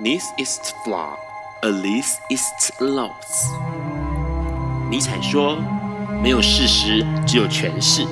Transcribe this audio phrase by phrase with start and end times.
[0.00, 1.16] This is flaw,
[1.60, 3.50] a least it's loss。
[4.88, 5.58] 尼采说
[6.22, 8.06] ：“没有事实，只有诠释。”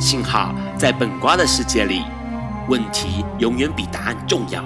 [0.00, 2.02] 幸好在本瓜的世界里，
[2.66, 4.60] 问题永远比答案重要。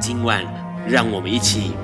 [0.00, 0.42] 今晚，
[0.86, 1.74] 让我们一起。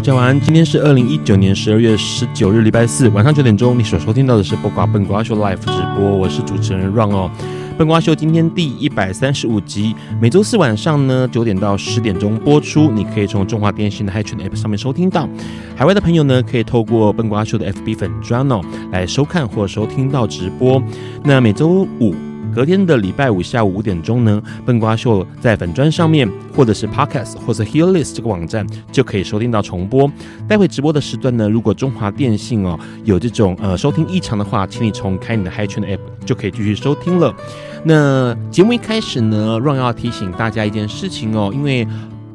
[0.00, 7.30] 大家晚安，今天是二零一九年十二月十九日，礼拜四晚上九点钟，你所收听到的是播瓜笨瓜秀 Live 直播，我是主持人 Ron 哦。
[7.76, 15.28] 笨瓜秀今天第一百三十五集，每周四晚上呢九点到十点钟播出，你可以从中华电信的 HiTune App 上面收听到。
[15.76, 20.82] 海外的朋友呢，可以透过笨瓜秀的 FB 粉专哦来收看或收听到直播。
[21.22, 22.14] 那每周五。
[22.54, 30.10] 隔天的礼拜五下午五点钟呢，笨瓜秀在粉砖上面，或者是 Podcast，或者 Hearlist 这个网站就可以收听到重播。
[30.48, 37.34] 待会直播的时段呢，如果中华电信哦有这种呃收听异常的话，请你重开你的 Hi 全 App 就可以继续收听了。
[37.84, 41.86] 那节目一开始呢，Ron 要提醒大家一件事情哦，因为。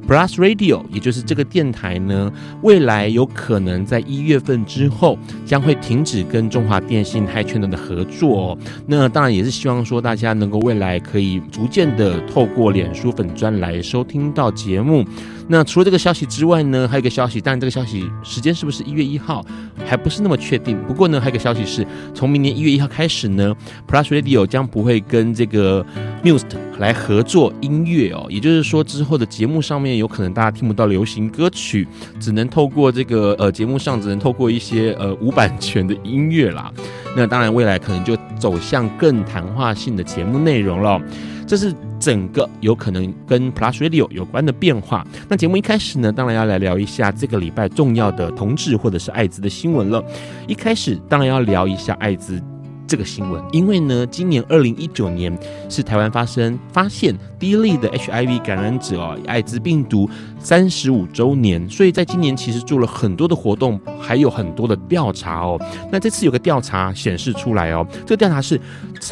[0.08, 8.58] Plus Radio，也就是这个电台呢，未来有可能在一月份之后将会停止跟中华电信 HiTune 的合作哦。
[8.86, 15.04] 那当然也是希望说大家能够未来可以逐渐的透过脸书粉专来收听到节目。
[15.48, 19.46] 那除了这个消息之外呢，还有一个消息，当然这个消息时间是不是一月一号
[19.86, 20.76] 还不是那么确定。
[20.88, 23.56] 不过呢，还有一个消息是从明年一月一号开始呢
[23.88, 25.86] ，Plus Radio 将不会跟这个
[26.24, 26.42] Muse
[26.80, 31.88] 来合作音乐哦，也就是说之后的节目上面有可能大家听不到流行歌曲，
[32.20, 36.72] 只能透过这个呃节目上只能透过一些呃无版权的音乐啦。
[37.16, 41.02] 那当然未来可能就走向更谈话性的节目内容了。
[41.48, 45.06] 这是整个有可能跟 Plus Radio 有关的变化。
[45.30, 50.04] 那节目一开始呢，当然要来聊一下这个礼拜重要的同志或者是艾滋的新闻了。
[50.48, 52.42] 一开始当然要聊一下艾滋。
[52.88, 55.38] 这个新闻，因为呢，今年二零一九年
[55.70, 60.10] 是台湾发生发现第一例的 HIV 感染者哦，艾滋病毒
[60.40, 65.60] 三十五周年，所以在今年其实做了很多的活动，还有很多的调查哦。
[65.92, 68.60] 那这次有个调查显示出来哦，这个调查是，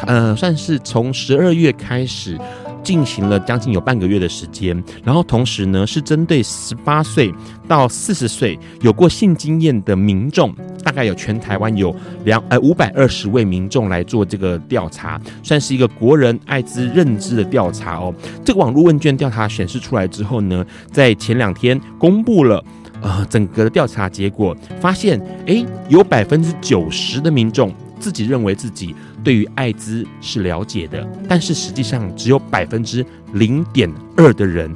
[0.06, 2.40] 呃，算是从十二月开始。
[2.84, 7.34] 进行了将近有半个月的时间，然后同时呢，是针对十八岁
[7.68, 11.96] 到四十岁有过性经验的民众，大概有全台湾有
[12.26, 18.14] 两呃五百二十位民众来做这个调查，算是一个国人艾滋认知的调查哦。
[18.44, 22.64] 这个网络问卷调查显示出来之后呢，在前两天公布了
[23.02, 27.74] 呃整个的调查结果，发现诶有百分之九十的民众。
[28.04, 28.94] 自己认为自己
[29.24, 34.70] 对于艾滋是了解的，但是实际上只有百分之零点二的人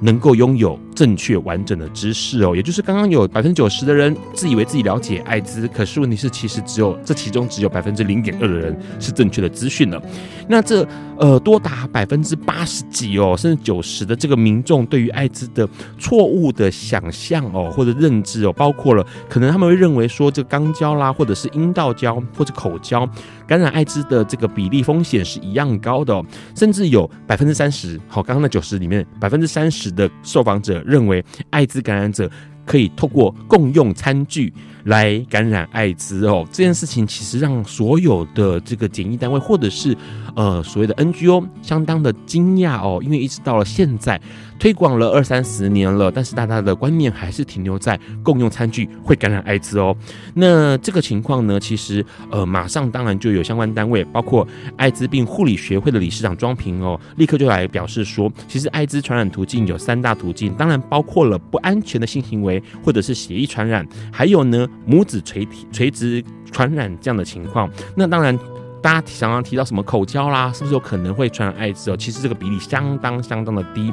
[0.00, 10.02] 能够拥有正确完整的知识哦，也就是刚刚有百分之九十的人自以为自己了解艾滋，可是问题是其实只有这其中只有百分之零点二的人是正确的资讯了。
[10.46, 15.66] 那这呃多达百分之八十几哦，甚至九十的这个民众对于艾滋的
[15.98, 23.08] 错误的想象哦或者认知哦，包括了可能他们会认为说这个肛交啦，或者是阴道交或者口交
[23.46, 26.22] 感染艾滋的这个比例风险是一样高的哦，
[26.54, 30.78] 甚至有百分之三十，好，刚刚那九十里面百分之三十的受访者。
[30.90, 32.30] 认为艾滋感染者
[32.66, 34.52] 可以透过共用餐具
[34.84, 39.96] 来感染艾滋哦，这件事情其实让所有的这个检疫单位或者是
[40.36, 44.20] 呃所谓的 NGO 相当的惊讶哦，因为一直到了现在。
[44.60, 49.96] 推广了二三十年了，但是大家的观念还是停留在共用餐具会感染艾滋哦。
[50.34, 67.70] 那这个情况呢，其实呃，马上当然就有相关单位，包括艾滋病护理学会的理事长庄平哦，立刻就来表示说，其实艾滋传染途径有三大途径，当然包括了不安全的性行为或者是血液传染，还有呢拇指垂体垂直传染这样的情况。
[67.96, 68.38] 那当然。
[68.82, 71.96] 大家常常提到什么口交啦，是不是有可能会传染艾滋哦？
[71.98, 73.92] 其实这个比例相当相当的低，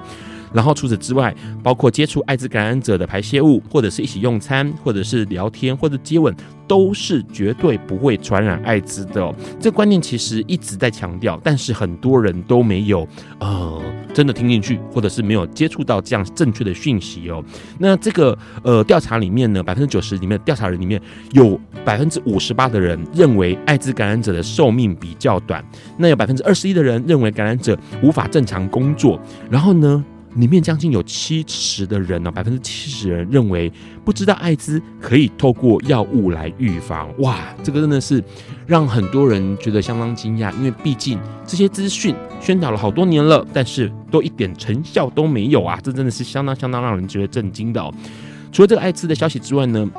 [0.54, 6.36] 然后除此之外，包括接触艾滋感染者的排泄物，或者是一起用餐，或者是聊天，或者接吻，
[6.68, 9.34] 都是绝对不会传染艾滋的哦。
[9.60, 13.08] 这个观念其实一直在强调，但是很多人都没有
[13.40, 13.82] 呃
[14.14, 17.44] 真的听进去，或者是没有接触到这样正确的讯息哦。
[17.78, 21.02] 那这个呃调查里面呢，百分之九十里面调查人里面
[21.34, 25.64] 有百分之五十八的人认为艾滋感染者的寿命比较短，
[25.98, 29.20] 那有百分之二十一的人认为感染者无法正常工作，
[29.50, 30.04] 然后呢，
[30.36, 33.72] 里面将近有七十的人呢，百分之七十人认为
[34.06, 37.10] 不知道艾滋可以透过药物来预防。
[37.20, 38.24] 哇，这个真的是
[38.66, 45.80] 让很多人觉得相当惊讶，因为毕竟这些资讯宣导了好多年了，但是都一点成效都没有啊！
[45.82, 47.94] 这真的是相当相当让人觉得震惊的哦。
[48.52, 49.90] 除了这个艾滋的消息之外呢，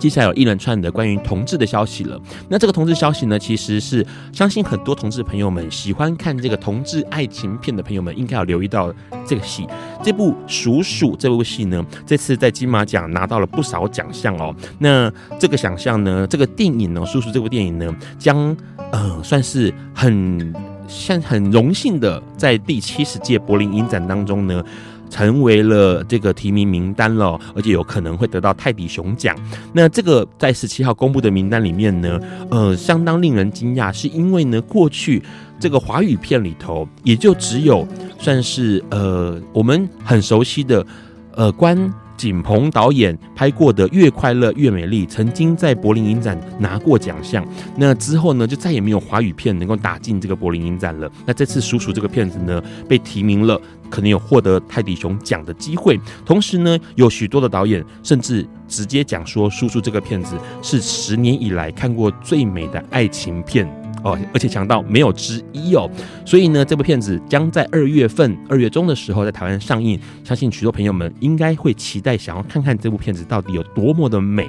[0.00, 2.20] 接下来有一连串的关于同志的消息了。
[2.48, 8.92] 那这个同志消息呢，其实是相信很多同志朋友们喜欢看这个同志爱情片的朋友们应该要留意到
[9.26, 9.66] 这个戏。
[10.02, 14.54] 这部《鼠鼠》这部戏呢，这次在金马奖拿到了不少奖项哦。
[14.78, 18.56] 那这个奖项呢，这个电影呢，《鼠鼠》这部电影呢，将
[18.90, 20.54] 呃算是很
[20.88, 24.64] 像很荣幸的在第七十届柏林影展当中呢。
[25.12, 29.36] 成为了这个提名名单了，而且有可能会得到泰迪熊奖。
[29.74, 32.18] 那这个在十七号公布的名单里面呢，
[32.50, 35.22] 呃，相当令人惊讶，是因为呢，过去
[35.60, 37.86] 这个华语片里头，也就只有
[38.18, 40.84] 算是呃我们很熟悉的
[41.34, 41.76] 呃关
[42.22, 47.44] 景鹏导演拍过的《越快乐越美丽》，曾经在柏林影展拿过奖项。
[47.76, 51.10] 那之后呢，就再也没有华语片能够打进这个柏林影展了。
[51.26, 53.60] 那这次《叔叔》这个片子呢，被提名了。
[53.90, 63.68] 可能有获得泰迪熊奖的机会，同时呢，有许多的导演甚至直接讲说，《叔叔》这个片子是十年以来看过最美的爱情片
[64.02, 65.90] 哦，而且强到没有之一哦。
[66.24, 74.48] 所以呢，这部片子将在二月份二月中的时候在台湾上映，相信许多朋友们应该会期待，想要看看这部片子到底有多么的美。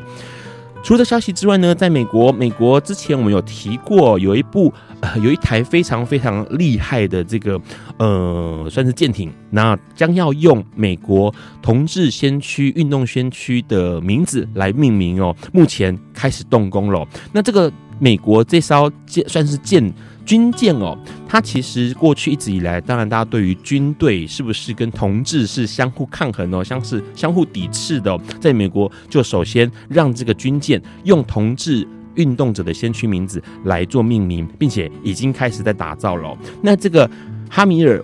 [0.83, 7.57] 除了消息之外呢，在美国，美国之前我们有提过，有一部呃，有一台非常非常厉害的这个
[7.97, 17.07] 呃，算是舰艇，那将要用美国同志先驱运动先驱的名字来命名哦，目前开始动工了。
[17.31, 17.71] 那这个
[18.03, 19.93] 美国这艘舰算是舰。
[20.25, 20.97] 军舰哦，
[21.27, 31.85] 它其实过去一直以来，当然大家对于军队是不是跟同志是相互抗衡哦，像是相互抵制的，在美国就首先让这个军舰用同志
[32.15, 36.37] 运动者的先驱名字来做命名，并且已经开始在打造了。
[36.61, 37.09] 那这个
[37.49, 38.03] 哈米尔。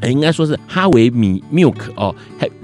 [0.00, 2.14] 呃，应该说是哈维米 Milk 哦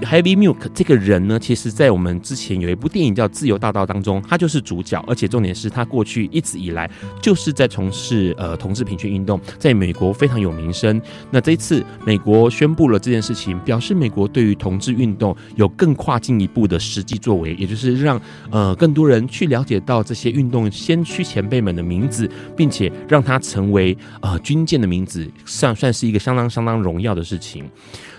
[0.01, 6.89] ，Heavy Milk 这个人呢，其实在我们之前有一部电影叫《自由大道》当中，他就是主角，而且重点是他过去一直以来
[7.21, 11.01] 就是在从事呃同志平权运动，在美国非常有名声。
[11.31, 18.21] 那这一次美国宣布了这件事情，表示美国对于同志运动有更跨进一步的实际作为，也就是让
[18.51, 27.69] 呃更多人去了解到这些运动先驱前辈们的名字，并且让他成为呃军舰的名字，算算是一个相当相当荣耀的事情。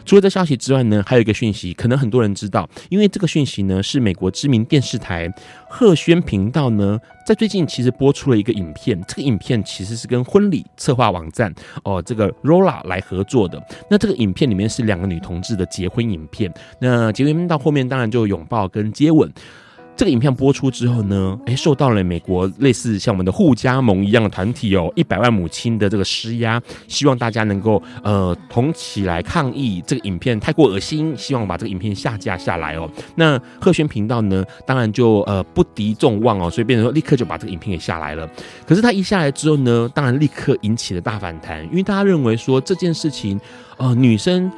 [0.05, 5.33] 除了这消息之外呢，还有一个讯息，可能很多人知道，因为这个讯息呢是美国知名电视台
[5.69, 9.03] 贺轩频道呢，在最近其实播出了一个影片。
[9.09, 11.53] 这个影片其实是跟婚礼策划网站
[11.85, 13.63] 哦，这个 Rolla 来合作的。
[13.91, 16.53] 那这个影片里面是两个女同志的结婚影片。
[16.79, 19.33] 那结婚到后面当然就拥抱跟接吻。
[19.97, 32.91] 这个影片播出之后呢，诶，受到了美国类似像我们的护家盟一样的团体哦，一百万母亲的这个施压，希望大家能够呃同起来抗议这个影片太过恶心，希望把这个影片下架下来哦。
[33.15, 38.29] 那贺轩频道呢，当然就呃不敌众望哦，所以变成说立刻就把这个影片给下来了。
[38.67, 43.41] 可是他一下来之后呢，当然立刻引起了大反弹，因为大家认为说这件事情，
[43.77, 44.51] 呃，女生、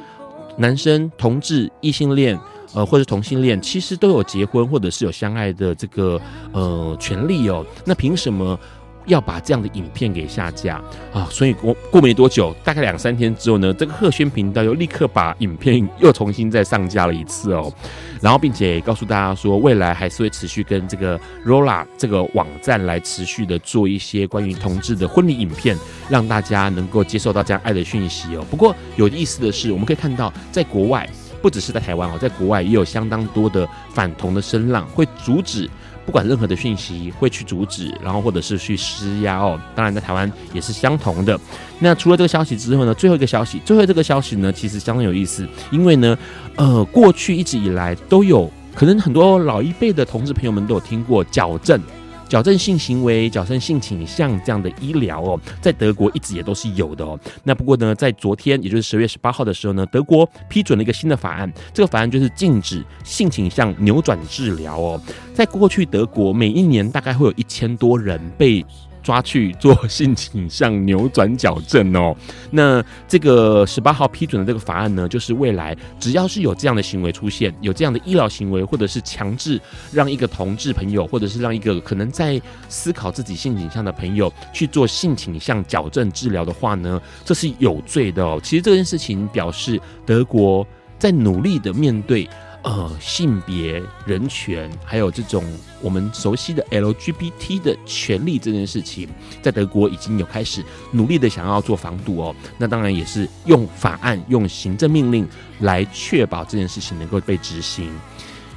[0.57, 2.39] 男生、同志、异性恋。
[2.77, 7.65] 呃，或者同性恋其实都有结婚或者是有相爱的这个呃权利哦。
[7.83, 8.59] 那凭什么
[9.07, 10.79] 要把这样的影片给下架
[11.11, 11.27] 啊？
[11.31, 17.73] 所以过过没多久，大概两三天之后呢，这个贺轩频道又立刻把影片又重新再上架了一次哦。
[18.21, 25.75] 然后并且告诉大家说，未来还是会持续跟这个 Rolla 这个网站来持续的做一些关于同志的婚礼影片，
[26.09, 28.45] 让大家能够接受到这样爱的讯息哦。
[28.51, 31.09] 不过有意思的是，我们可以看到在国外。
[31.47, 35.69] 不只是在台湾哦，在国外也有相当多的反同的声浪，会阻止
[36.05, 39.57] 不管任何的讯息，会去阻止，然后或者是去施压哦。
[39.73, 41.39] 当然，在台湾也是相同的。
[41.79, 46.17] 那除了这个消息之后呢，最后一个消息，最后这个消息呢，其实相当有意思，因为呢，
[46.57, 51.81] 呃，过去一直以来都有可能很多老一辈的同志朋友们都有听过矫正。
[52.27, 57.19] 矫正性行为、矫正性倾向这样的医疗哦，在德国一直也都是有的哦。
[57.43, 65.01] 那不过呢，在昨天，也就是十月十八号的时候呢，德国批准了一个新的法案，这个法案就是禁止性倾向扭转治疗哦。
[65.33, 68.65] 在过去，德国每一年大概会有一千多人被。
[69.07, 72.13] 抓去做性倾向扭转矫正哦。
[72.51, 79.57] 那这个十八号批准的这个法案呢，就是未来只要是有这样的行为出现，有这样的医疗行为，或者是强制
[79.93, 88.37] 让一个同志朋友，或者是让一个可能在思考自己性倾向的朋友去做性倾向矫正治疗的话呢，这是有罪的哦。
[88.43, 90.67] 其实这件事情表示德国
[90.99, 92.27] 在努力的面对。
[92.63, 95.41] 呃，性别人权，还有这种
[95.81, 99.07] 我们熟悉的 LGBT 的权利这件事情，
[99.41, 100.61] 在德国已经有开始
[100.91, 102.35] 努力的想要做防堵哦。
[102.57, 105.25] 那当然也是用法案、用行政命令
[105.61, 107.89] 来确保这件事情能够被执行。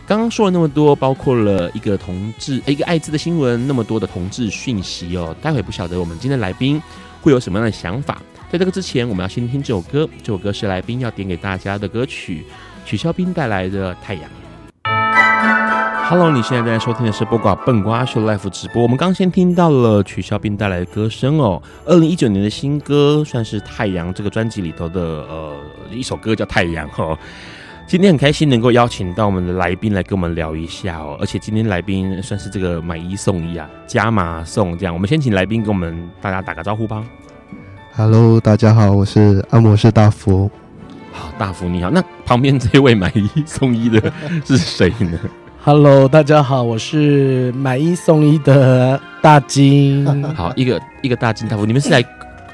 [0.09, 5.37] 刚刚说了那么多，包括了一个同志、一个艾滋的新闻，那么多的同志讯息哦。
[5.40, 6.83] 待会不晓得我们今天来宾
[7.23, 8.21] 会有什么样的想法。
[8.50, 12.45] 在这个之前，我们要先听这首歌，这首歌是来宾要点给大家的歌曲。
[12.85, 14.25] 曲肖冰带来的太阳。
[16.09, 18.83] Hello，你现在在收听的是播瓜笨瓜秀 Life 直播。
[18.83, 25.57] 我们刚先听到了曲肖冰带来的歌声哦，二零一九年的新歌，算是太阳这个专辑里头的呃
[25.93, 27.17] 一首歌，叫太阳哦。
[27.87, 34.93] 今天很开心能够邀请到我们的来宾来跟我们聊一下哦，而且今天来宾算是这个买一送一啊，加码送这样。
[34.93, 37.05] 我们先请来宾跟我们大家打个招呼吧。
[37.95, 40.51] Hello，大家好，我是按摩师大福。
[41.12, 41.90] 好，大福你好。
[41.90, 44.12] 那旁边这位买一送一的
[44.45, 45.19] 是谁呢？
[45.62, 50.07] Hello，大家好，我是买一送一的大金。
[50.35, 52.02] 好，一个一个大金大福，你们是来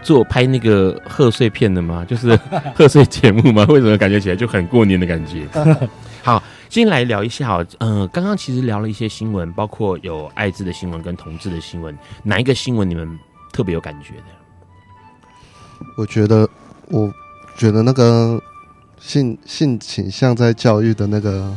[0.03, 2.05] 做拍那个贺岁片的吗？
[2.09, 2.37] 就是
[2.75, 3.65] 贺岁节目吗？
[3.69, 5.47] 为什么感觉起来就很过年的感觉？
[6.25, 7.65] 好，先来聊一下。
[7.79, 13.19] 嗯、呃，刚刚其实聊了一些新闻，包括有艾滋的新闻跟同志的新闻，哪一个新闻你们
[13.53, 14.25] 特别有感觉的？
[15.97, 16.49] 我觉得
[16.89, 17.13] 我。
[17.57, 18.41] 觉得那个
[18.99, 21.57] 性性倾向在教育的那个、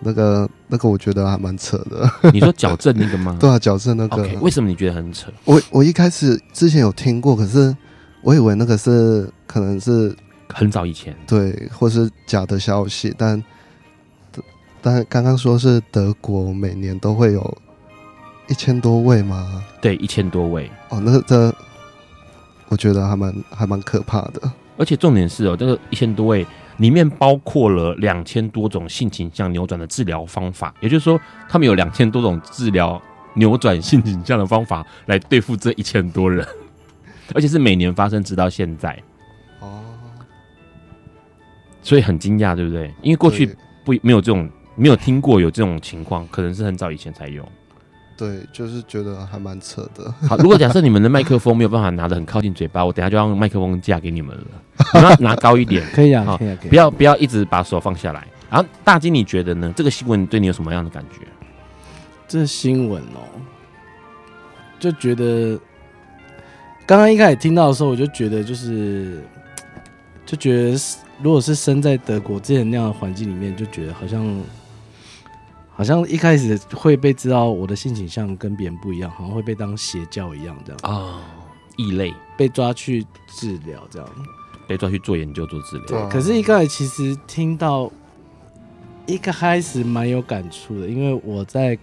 [0.00, 2.08] 那个、那个，我觉得还蛮扯的。
[2.32, 3.36] 你说矫正那个吗？
[3.40, 4.22] 对啊，矫正那个。
[4.22, 5.30] Okay, 为什么你觉得很扯？
[5.44, 7.76] 我我一开始之前有听过，可是
[8.22, 10.14] 我以为那个是可能是
[10.52, 13.14] 很早以前，对，或是假的消息。
[13.18, 13.42] 但
[14.80, 17.58] 但刚刚说是德国每年都会有
[18.48, 19.64] 一千多位吗？
[19.80, 20.70] 对，一千多位。
[20.88, 21.54] 哦，那这
[22.68, 24.50] 我觉得还蛮还蛮可怕的。
[24.76, 26.46] 而且重点是哦，这个一千多位
[26.78, 33.00] 里面包括了两千多种性倾向扭转的治疗方法，也就是说，他们有两千多种治疗
[33.34, 36.46] 扭转性倾向的方法来对付这一千多人，
[37.34, 38.98] 而且是每年发生直到现在。
[39.60, 39.82] 哦，
[41.82, 42.92] 所以很惊讶，对不对？
[43.02, 43.46] 因为过去
[43.84, 47.46] 不没有这种没有听过有这种情况，可能是很早以前才有。
[48.22, 50.14] 对，就是觉得还蛮扯的。
[50.28, 54.44] 好，如果假设你们的麦克风没有办法拿得很靠近嘴巴，我等下就让麦克风架给你们了。
[54.94, 56.70] 你要拿高一点，可以啊，可以啊，可以。
[56.70, 58.24] 不要不要一直把手放下来。
[58.48, 59.72] 然后大金，你觉得呢？
[59.74, 61.26] 这个新闻对你有什么样的感觉？
[62.28, 63.26] 这新闻哦，
[64.78, 65.58] 就觉得
[66.86, 69.20] 刚刚一开始听到的时候，我就觉得就是
[70.24, 70.78] 就觉得，
[71.20, 74.24] 如果是生在德国之前那样的环境里面，就觉得好像。
[75.74, 81.22] 好像一开始会被知道我的性倾向跟别人不一样，好像会被当邪教一样这样啊，
[81.76, 84.08] 异类被抓去治疗这样，
[84.68, 85.86] 被抓去做研究做治疗。
[85.86, 87.90] 对，可是一开始其实听到
[89.06, 91.78] 一开始蛮有感触的，因为我在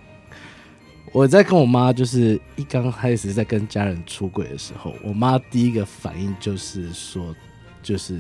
[1.12, 7.36] 我在跟我妈就是一刚开始在跟家人出轨的时候，我妈第一个反应就是说，
[7.82, 8.20] 就是。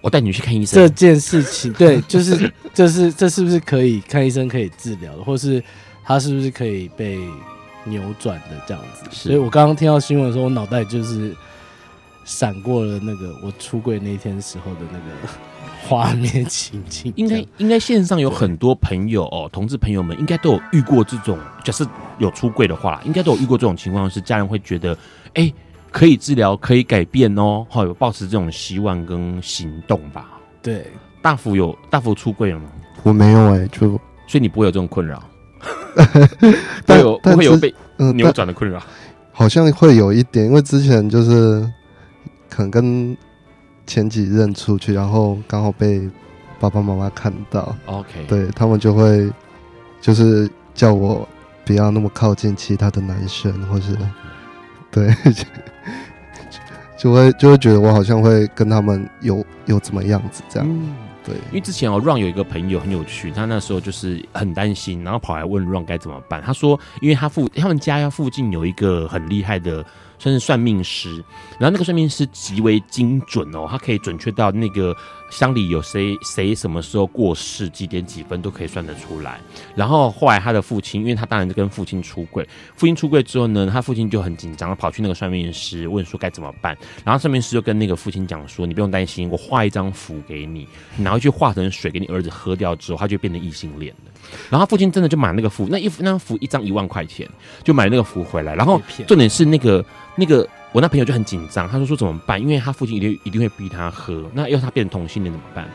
[0.00, 0.80] 我带你去看医生。
[0.82, 5.62] 这件事情，对， 就是，就是，这是不是可以看医生可以治疗的，或是
[6.04, 7.18] 他是不是可以被
[7.84, 9.04] 扭转的这样子？
[9.10, 11.34] 所以我刚刚听到新闻的时候，我脑袋就是
[12.24, 15.32] 闪过了那个我出柜那天时候的那个
[15.86, 17.12] 画面情景。
[17.16, 21.86] 应该，应该线上有很多朋友哦，同志朋友们应该都有遇过这种，假设
[22.18, 24.92] 有出柜的话，应该都有遇过这种情况，是家人会觉得，
[25.34, 25.54] 哎、欸。
[25.92, 27.66] 可以治疗，可以改变哦。
[27.68, 30.38] 好，有抱持这种希望跟行动吧。
[30.62, 30.86] 对，
[31.20, 32.70] 大福有大福出柜了吗？
[33.02, 33.90] 我没有哎、欸，就
[34.26, 35.22] 所以你不会有这种困扰。
[36.86, 37.74] 但 有但会有被
[38.14, 38.86] 扭转的困扰、呃？
[39.32, 41.60] 好像会有一点，因为之前就是
[42.48, 43.16] 可能跟
[43.86, 46.08] 前几任出去，然后刚好被
[46.58, 47.74] 爸爸妈妈看到。
[47.86, 49.30] OK，对他们就会
[50.00, 51.26] 就是叫我
[51.64, 53.96] 不要那么靠近其他的男生，或是。
[54.92, 55.06] 对，
[57.00, 60.68] 就会就会觉得我好像会跟他们有有怎么样子这样。
[60.68, 66.42] 嗯对，因为之前哦，Ron 有一个朋友很有趣，他那时候就是很担心，然后跑来问 Ron 该怎么办。
[66.42, 69.84] 他说，因为他附他们家附近有一个很厉害的。
[70.22, 71.14] 算是算命师，
[71.58, 74.94] 然后那个算命师极为精准哦，他可以准确到那个
[75.30, 79.40] 乡里有谁谁什么时候过世，几点几分都可以算得出来。
[79.74, 82.46] 然后后来他的父亲，因为他当然就跟父亲出柜，
[82.76, 86.76] 父亲出柜之后呢，他父亲就很紧张，跑去那个算命师问说该怎么办。
[87.04, 90.66] 然后算命师就跟那个父亲讲说：“你不用担心，我画一张符给你，
[90.98, 94.10] 然后去化成水给你儿子喝掉之后，他就变成异性恋了。”
[94.50, 97.28] 然后他父亲真的就买那个符，那一那张符一张一万块钱，
[97.62, 98.54] 就买那个符回来。
[98.54, 99.84] 然后重点是那个。
[100.16, 102.40] 那个我那朋友就很紧张，他说说怎么办？
[102.40, 105.66] 因为他父亲一定一定会逼他喝，那要他变成同性恋怎么办？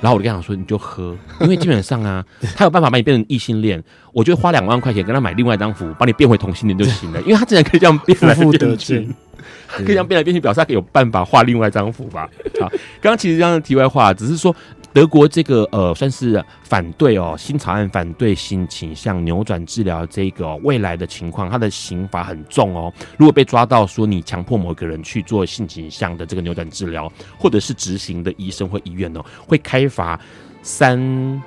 [0.00, 3.82] 然后我就跟他说，你就喝，因为基本上啊， 他有办法把你变成异性恋，
[4.12, 7.20] 我就花两万块钱跟他买另外一张符，把你变回同性恋就行了。
[7.22, 9.08] 因为他竟然可以这样变来变去，
[9.68, 12.28] 可以这样变来变去，表示他可以有办法画另外一张符吧？
[12.60, 12.68] 好，
[13.00, 14.54] 刚刚其实这样的题外话，只是说。
[14.94, 22.92] 德国这个呃，算是反对哦，新草案反对性倾向扭转治疗这个、哦、未来的情况，它的刑罚很重哦。
[23.18, 30.18] 如果被抓到说你强迫某个人去做性倾向的这个扭转治疗，或者是执行的医生或医院哦，会开罚
[30.62, 31.42] 三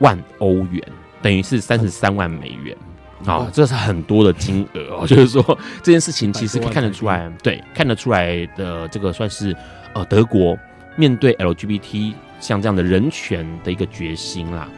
[0.00, 0.82] 万欧元，
[1.22, 2.76] 等于是三十三万美元。
[3.24, 5.06] 啊、哦，这是很多的金额哦。
[5.06, 5.40] 就是说
[5.80, 9.56] 这件事情其实可以看得出来，对，看得出来的这个算是
[9.94, 10.58] 呃德国
[10.96, 12.12] 面对 LGBT。
[12.44, 14.68] 像这样的人权的一个决心啦，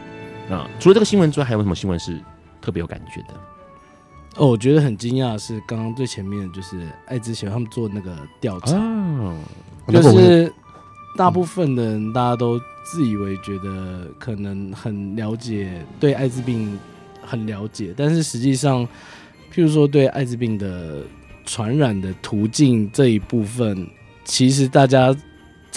[0.49, 2.17] 啊，除了这个新闻之外，还有什么新闻是
[2.61, 3.33] 特别有感觉的？
[4.37, 9.37] 哦，我觉得很惊讶的是，刚刚最前面就是爱之协他们做那个调查，哦、
[9.89, 10.49] 就是
[11.17, 16.79] 大部分的人大家都自以为觉得可能很了解，对艾滋病
[17.21, 18.85] 很了解，但是实际上，
[19.53, 21.03] 譬如说对艾滋病的
[21.45, 23.85] 传染的途径这一部分，
[24.23, 25.13] 其实大家。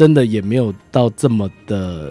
[0.01, 2.11] 真的也没有到这么的，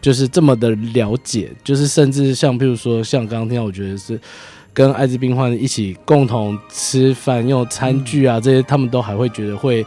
[0.00, 4.18] 就是这么的了解，就是甚至像譬如说，像刚刚听到，我觉得是
[4.72, 9.84] 跟艾滋病患一起共同吃饭用餐具啊，这些他们都还会觉得会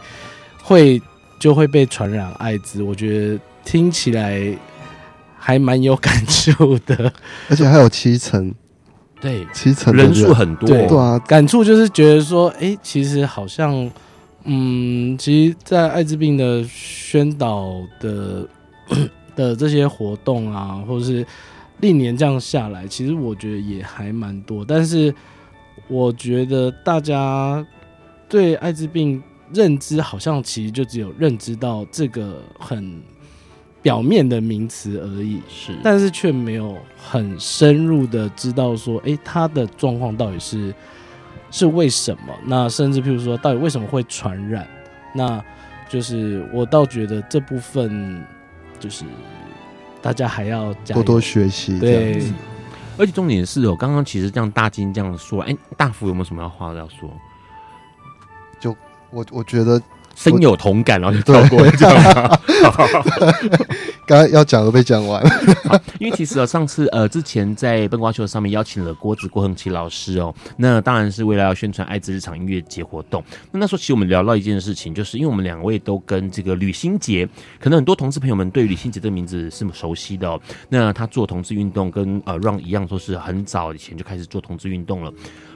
[0.62, 1.02] 会
[1.40, 4.56] 就会被传染艾滋，我觉得听起来
[5.36, 7.12] 还蛮有感触的，
[7.48, 8.54] 而且还有七成，
[9.20, 13.90] 对，七成人数很多，对啊，感触就是觉得说，哎、欸，其实好像。
[14.46, 18.46] 嗯，其实，在艾滋病的宣导的
[19.34, 21.26] 的这些活动啊，或者是
[21.80, 24.62] 历年这样下来，其实我觉得也还蛮多。
[24.62, 25.14] 但是，
[25.88, 27.66] 我觉得大家
[28.28, 33.00] 对艾滋病认知，好像其实就只有认知到这个很
[33.80, 40.74] 表面的名词而已，是，但是却没有很深入的知道说，哎，他的状况到底是。
[41.54, 42.34] 是为什么？
[42.44, 44.66] 那甚至譬如说，到底为什么会传染？
[45.14, 45.40] 那
[45.88, 48.26] 就是我倒觉得这部分
[48.80, 49.04] 就是
[50.02, 51.78] 大家还要多多学习。
[51.78, 52.20] 对，
[52.98, 57.08] 而且重点是哦，刚刚其实这样大金这样说，哎，大福有没有什么要话要说？
[58.58, 58.76] 就
[59.10, 59.80] 我我觉得。
[60.16, 62.38] 深有同感，然后就跳过，这样吗？
[64.06, 65.30] 刚刚要讲都被讲完了。
[65.98, 73.24] 因为其实啊，上次呃，之前在笨瓜秀上面邀请了郭子郭恒奇老师哦，那当然是为了要宣传爱之日常音乐节活动。
[73.50, 77.26] 那那时候其实我们聊到一件事情，就是因为我们两位都跟这个吕新杰，
[77.58, 80.38] 可能很多同志朋友们对吕新杰这个名字是熟悉的哦。
[80.68, 85.10] 那他做同志运动跟呃 Ron 一样，都是很早以前就开始做同志运动了。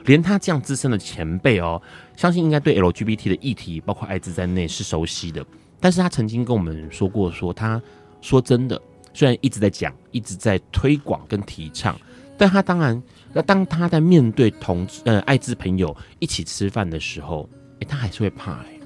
[0.05, 1.79] 连他这样资深的前辈哦，
[2.19, 5.45] 相信应该对 LGBT 的议题，包括艾滋在内是熟悉的。
[5.79, 7.81] 但是他曾经跟我们说过说，他
[8.19, 8.77] 说真的，
[9.13, 11.97] 虽然一直在讲，一直在推广跟提倡，
[12.37, 13.01] 但他当然，
[13.31, 18.81] 那当他在面对同呃艾滋朋友一起吃饭的时候，诶，他还是会怕，诶，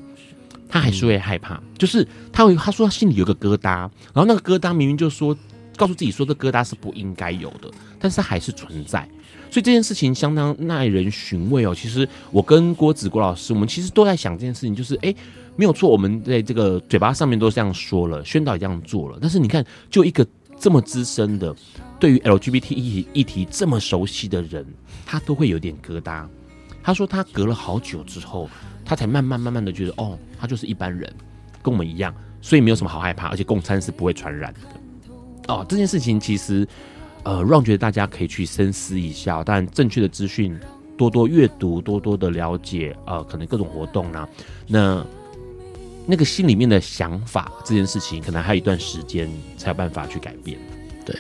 [0.70, 5.36] 他还是会害怕，就是他会他说他心里有个疙瘩，然后那个疙瘩明明就说
[5.76, 9.08] 告诉自己说这疙瘩是不应该有的，但是他还是存在。
[9.50, 11.76] 所以这件事情相当耐人寻味哦。
[11.76, 15.14] 其实我跟郭子郭老师，我们其实都在想这件事情，就是哎，
[15.56, 19.18] 没有错，我们在这个嘴巴上面都这样说了，宣导也这样做了。
[19.22, 20.26] 但是你看，就一个
[20.60, 21.56] 这么资深的，
[22.00, 24.66] 对于 LGBT 议题议题这么熟悉的人，
[25.06, 26.26] 他都会有点疙瘩。
[26.82, 28.50] 他说他隔了好久之后，
[28.84, 31.14] 他才慢慢慢慢的觉得，哦，他就是一般人，
[31.62, 34.60] 跟我们一样，所以没有什么好害怕，而且共餐是不会传染的。
[35.48, 36.68] 哦，这件事情其实。
[37.26, 40.60] 呃，Ron 觉得大家可以去深思一下，但正确的资讯
[40.98, 44.30] 多多阅读，多多的了解，呃，可能各种活动呢、啊，
[44.68, 45.06] 那
[46.06, 50.60] 那个心里面的想法，这件事情可能还有一段时间才有办法去改变。
[51.06, 51.16] 对，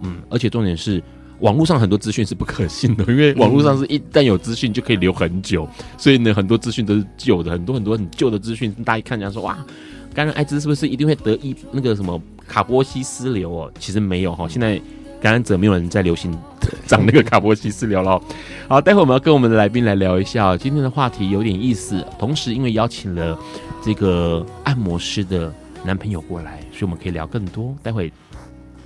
[0.00, 1.02] 嗯，而且重点是，
[1.40, 9.62] 网络上很多资讯是不可信的，因为网络上是一旦有资讯就可以留很久，所以呢，很多资讯都是旧的，很多很多很旧的资讯，大家一看，人家说哇。
[10.14, 12.20] 感染艾滋是不是一定会得一那个什么
[12.52, 13.72] 卡波西斯瘤哦？
[13.78, 14.78] 其实没有哈，现在
[15.22, 16.30] 感染者没有人在流行
[16.86, 18.20] 长那个卡波西斯瘤了。
[18.68, 23.38] 好，待会我们要跟我们的来宾来聊一下今天的话题有点意思，同时因为邀请了
[23.82, 25.50] 这个按摩师的
[25.82, 27.74] 男朋友过来，所以我们可以聊更多。
[27.82, 28.12] 待会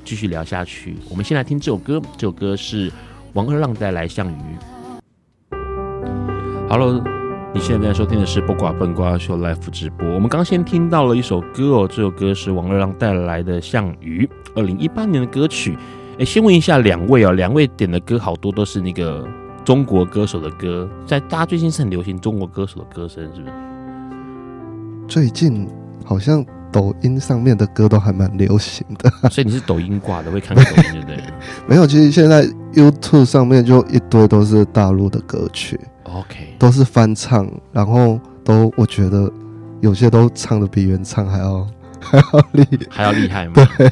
[0.04, 2.92] 继续聊下去，我们先来听这首歌，这首歌是
[3.32, 4.36] 王二浪带来《项羽》。
[6.68, 7.02] Hello，
[7.56, 10.06] 你现在在收听的是《不寡笨瓜秀》Live 直播。
[10.10, 15.74] 我们刚先听到了一首歌哦，这首歌是王二浪带来的《项羽》，二零一八年的歌曲。
[16.18, 19.26] 哎，先问一下两位哦，两位点的歌好多都是那个
[19.64, 23.52] 中国歌手的歌，在大家最近是很流行中国歌手的歌声，是不是？
[25.08, 25.66] 最近
[26.04, 31.16] 好像抖音上面的歌都还蛮流行的， 所以你是抖音挂的，会看抖音对不对？
[31.66, 35.80] 没有，其实现在 YouTube 上面就一堆都是大陆的歌曲。
[36.20, 39.30] OK，都是翻唱，然后都我觉得
[39.80, 41.66] 有些都唱的比原唱还要
[42.00, 43.52] 还要厉 还要厉害吗？
[43.76, 43.90] 对，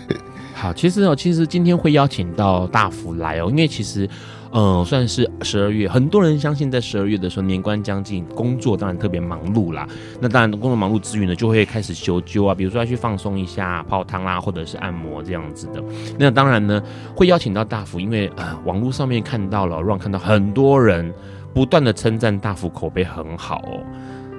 [0.55, 4.07] 好，其实哦，其实今天会邀请到大福来哦，因为其实，
[4.53, 9.87] 嗯、呃，算是十二月，很多人相信在十二月的时候，年关将近，工作当然特别忙碌啦。
[10.21, 15.83] 那当然，工作忙碌之余呢，就会开始修灸啊，比如说要去放松一下，泡汤啦，或者是按摩这样子的。
[16.19, 16.81] 那当然呢，
[17.17, 21.13] 会邀请到大福，因为呃，网络上面看到了，让看到很多人。
[21.55, 23.81] 不断的称赞大福口碑很好哦，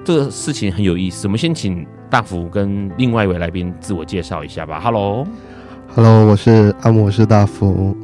[0.04, 1.26] 这个事情很有意思。
[1.26, 4.78] 我们先请大福跟另外一位来宾自我介绍一下吧。
[4.78, 7.96] Hello，Hello，我是按摩师大福。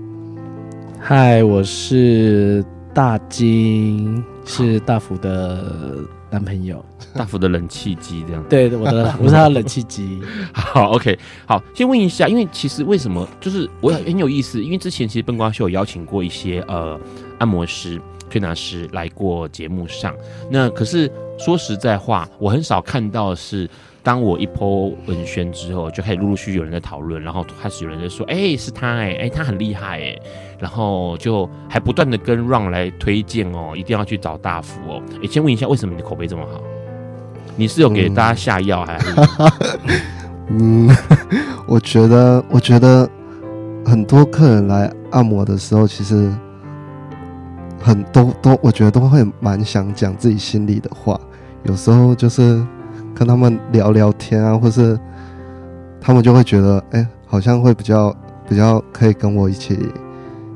[0.98, 5.62] 嗨，我是大金，是大福的
[6.30, 8.42] 男朋友，大福的冷气机这样。
[8.48, 10.22] 对，我的 我是他的冷气机。
[10.54, 16.98] 好，OK，好，先问一下，因为其实为什么就是我很有意思，因为之前其实笨瓜秀有邀请过一些呃
[17.36, 18.00] 按摩师。
[18.32, 20.14] 推拿师来过节目上，
[20.50, 23.68] 那可是说实在话，我很少看到是，
[24.02, 30.18] 当我一 po 文宣之后，就开始陆陆续续有人在讨论，然后开始有人在说，哎、是他、哎，哎，他很厉害，哎，
[30.58, 35.02] 然后就还不断的跟 Ron 来推荐哦，一定要去找大福哦。
[35.22, 36.58] 哎，先问一下，为什么你的口碑这么好？
[37.54, 39.14] 你是有给大家下药还是？
[40.48, 40.88] 嗯，
[41.66, 43.06] 我觉得，我觉得
[43.84, 46.32] 很多客人来按摩的时候，其实。
[47.82, 51.20] 很多都，我觉得都会蛮想讲自己心里的话。
[51.64, 52.64] 有时候就是
[53.14, 54.98] 跟他们聊聊天啊，或是
[56.00, 58.14] 他们就会觉得，哎、欸，好像会比较
[58.48, 59.78] 比较可以跟我一起，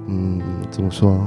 [0.07, 1.21] 嗯，怎么说？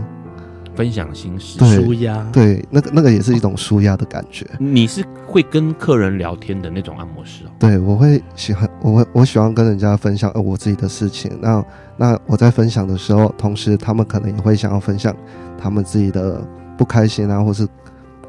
[0.75, 2.25] 分享心事，舒压。
[2.31, 4.45] 对，那个那个也是一种舒压的感觉。
[4.57, 7.49] 你是会跟客人聊天的那种按摩师哦？
[7.59, 11.37] 对，我会喜欢，我会我喜欢跟人家分享呃我自己的事情。
[11.41, 11.61] 那
[11.97, 15.13] 那我在分享的时候，同时他们可能也会想要分享。
[15.59, 16.41] 他们自己的
[16.77, 17.67] 不开心啊，或是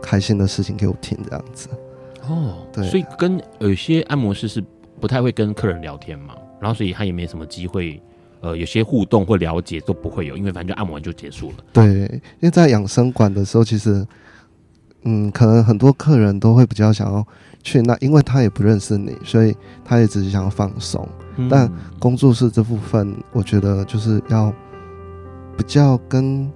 [0.02, 1.68] 开心的事情给我听，这样子。
[2.28, 4.62] 哦，对，所以跟有些按摩师是
[5.00, 8.00] 不太会跟客人聊天嘛，然后所以他也没什么机会，
[8.40, 11.56] 呃，有些互动或了解都不会有，因为反正就按摩完就结束了。
[11.72, 11.86] 对，
[12.40, 14.06] 因为在养生馆的时候，其实，
[15.04, 17.26] 嗯，可能很多客人都会比较想要
[17.62, 21.08] 去那，因为他也不认识你，所以他也只是想要放松。
[21.36, 21.48] 嗯。
[21.48, 24.52] 但工作室这部分，我觉得就是要
[25.56, 26.50] 比较跟。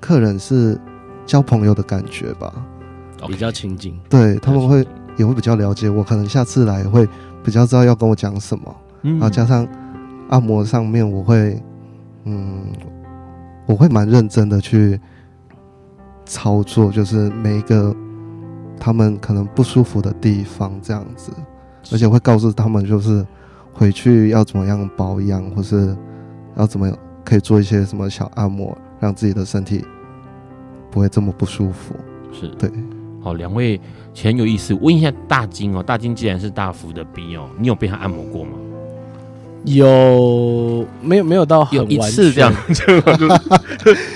[0.00, 0.80] 客人是
[1.26, 2.52] 交朋友的感觉吧，
[3.28, 4.84] 比较亲近，对，他们会
[5.16, 7.06] 也会比较了解我，可能下次来会
[7.44, 9.66] 比较知道要跟我讲什么，嗯，然后加上
[10.30, 11.62] 按摩上面我会，
[12.24, 12.64] 嗯，
[13.66, 14.98] 我会蛮认真的去
[16.24, 17.94] 操作，就是每一个
[18.78, 21.30] 他们可能不舒服的地方这样子，
[21.92, 23.24] 而且会告诉他们就是
[23.72, 25.96] 回去要怎么样保养，或是
[26.56, 26.90] 要怎么
[27.24, 28.76] 可以做一些什么小按摩。
[29.00, 29.84] 让自己的身体
[30.90, 31.96] 不会这么不舒服，
[32.32, 32.70] 是对。
[33.22, 33.78] 好，两位
[34.22, 34.72] 很有意思。
[34.74, 38.52] 问一下大金哦，大金既然是大福的 B 哦，你有被他按摩过吗？
[39.64, 42.98] 有，没有没有到很有一次这样， 就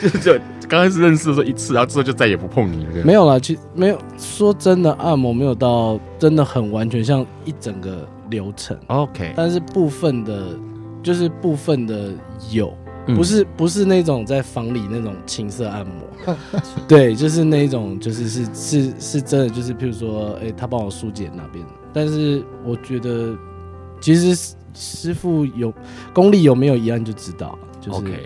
[0.09, 3.05] 就就刚开始认识的时候一次，然后之后就再也不碰你了。
[3.05, 8.75] 没有啦，其实没有说真的，按摩没有到真的很完全像一整个流程。
[8.87, 10.59] OK，但是部分的，
[11.03, 12.11] 就是部分的
[12.51, 12.73] 有。
[13.07, 16.37] 不是不是那种在房里那种情色按摩，
[16.89, 21.65] 对，就是那种就是是是是真的，就是譬如说，哎、欸，他帮我疏解那边。
[21.93, 23.37] 但是我觉得，
[24.01, 25.73] 其实师傅有
[26.13, 28.01] 功力有没有一样就知道，就是。
[28.01, 28.21] Okay.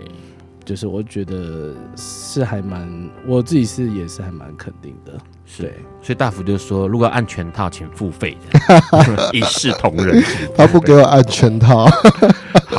[0.65, 2.87] 就是我觉得是还蛮，
[3.25, 5.13] 我自己是也是还蛮肯定的，
[5.43, 8.37] 是对，所以大福就说，如果按全套，请付费，
[9.33, 10.23] 一视同仁。
[10.55, 11.89] 他不给我按全套。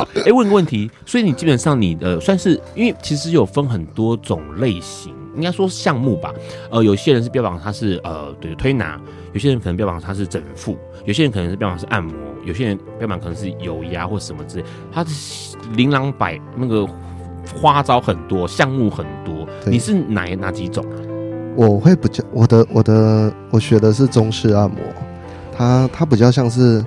[0.01, 6.33] 好，哎、欸，问个问题，所以你基本上你的算是，因为其实有分很多种类型，应该说项目吧。
[6.71, 8.99] 呃，有些人是标榜他是呃对推拿，
[9.35, 12.15] 有些人可能标榜他是整腹，有些人可能是标榜是按摩。
[12.47, 16.89] 有些人标榜可能是有压或什么之类，它是琳琅百那个
[17.61, 19.47] 花招很多，项目很多。
[19.67, 20.97] 你是哪哪几种啊？
[21.55, 24.79] 我会比较我的我的我学的是中式按摩，
[25.55, 26.83] 它它比较像是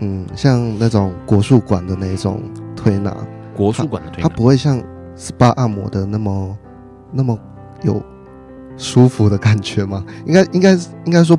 [0.00, 2.42] 嗯像那种国术馆的那种
[2.76, 3.16] 推拿，
[3.56, 4.82] 国术馆的推拿，它不会像
[5.16, 6.58] SPA 按摩的那么
[7.12, 7.38] 那么
[7.82, 8.02] 有
[8.76, 10.04] 舒服的感觉吗？
[10.26, 10.72] 应该应该
[11.04, 11.38] 应该说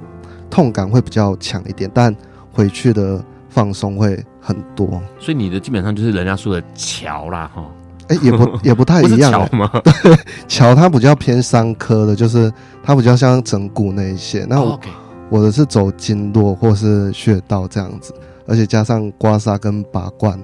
[0.49, 2.15] 痛感会比较强一点，但
[2.51, 5.01] 回去的放松会很多。
[5.19, 7.65] 所以你的基本上就是人家说的桥啦哈。
[8.09, 9.69] 哎、欸，也不也不太一样，桥吗？
[9.83, 10.17] 对，
[10.49, 14.47] 桥它比较偏伤科的，就是它比较像整骨那一些。
[14.49, 14.87] 那我、oh, okay.
[15.29, 18.11] 我的是走经络或是穴道这样子，
[18.49, 20.43] 而且加上刮痧跟拔罐，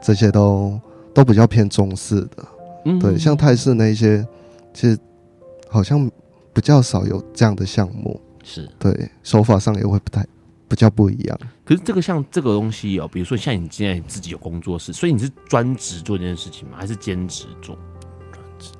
[0.00, 0.80] 这些都
[1.12, 2.44] 都比较偏中式的。
[2.86, 4.26] 嗯，对，像泰式那一些，
[4.72, 4.98] 其实
[5.68, 6.10] 好像
[6.54, 8.18] 比较少有这样的项目。
[8.44, 10.24] 是对，手法上也会不太。
[10.68, 16.78] 比较不一样，可是这个像这个东西哦，比如说像你现在自己有工作室，所以你是专职做这件事情吗？
[16.78, 17.76] 还是兼职做？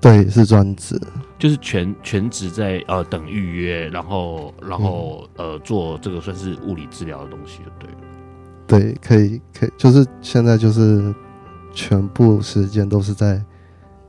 [0.01, 0.99] 对，是专职，
[1.39, 7.99] 就是全全职在呃等预约，然后然后、嗯、呃做这个算是物理治疗的东西就对了。
[8.79, 11.15] 对，可以可以，就是现在就是
[11.75, 13.43] 全部时间都是在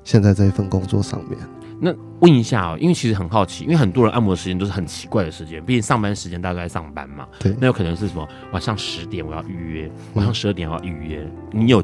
[0.04, 1.38] 现在这一份工作上面。
[1.80, 7.28] 那问一下哦，因为其实很好奇，因为很多人按摩的时间都是很奇怪的时间，毕竟上班时间大家都在上班嘛。
[7.40, 11.30] 对，那有可能是什么晚上十点我要预约，晚上十二点我要预约。
[11.52, 11.84] 你有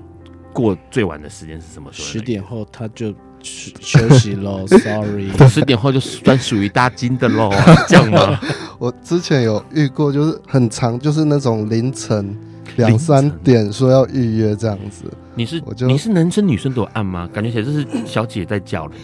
[0.53, 2.07] 过最晚的时间是什么时候？
[2.07, 7.51] 十点后他就休息喽， Sorry， 十点后就专属于大金的喽，
[7.89, 8.39] 这样吗？
[8.79, 12.37] 我之前有遇过，就是很长，就是那种凌晨
[12.77, 15.05] 两三点说要预约这样子。
[15.35, 17.29] 你是我就你是男生女生都有按吗？
[17.33, 18.95] 感觉起来这是小姐在叫的。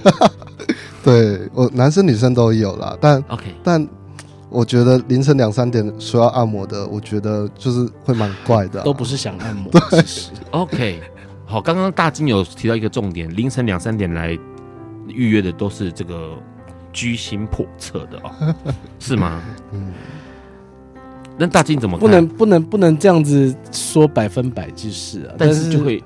[1.04, 3.88] 对我男生女生都有啦，但 OK，但
[4.50, 9.72] 我觉得凌晨两三点说要按摩的，我觉得就是会蛮怪的、啊，都不是想按摩。
[9.72, 10.04] 对
[10.52, 11.02] ，OK，
[11.46, 14.38] 好，刚刚大金有提到一个重点，凌晨两三点来
[15.08, 16.34] 预约的都是这个
[16.92, 18.56] 居心叵测的哦，
[19.00, 19.42] 是吗？
[19.74, 19.94] 嗯，
[21.38, 21.98] 那大金怎么？
[21.98, 26.04] 不能不能不能这样子说百分百就是啊，但是就会。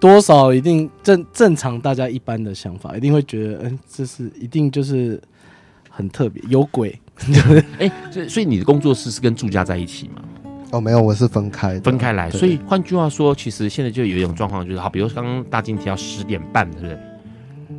[0.00, 5.22] 多少一定正正常，大家一般的想法一定会觉得，嗯、欸，这是一定就是
[5.88, 6.98] 很特别，有鬼。
[7.78, 10.22] 哎、欸，所以所以你的工作室是跟住家在一起吗？
[10.72, 12.28] 哦，没有，我是分开分开来。
[12.32, 16.98] 所以换句话说，其实现在就有一种状况，就是好，比如刚刚大金提到十点半，对不对？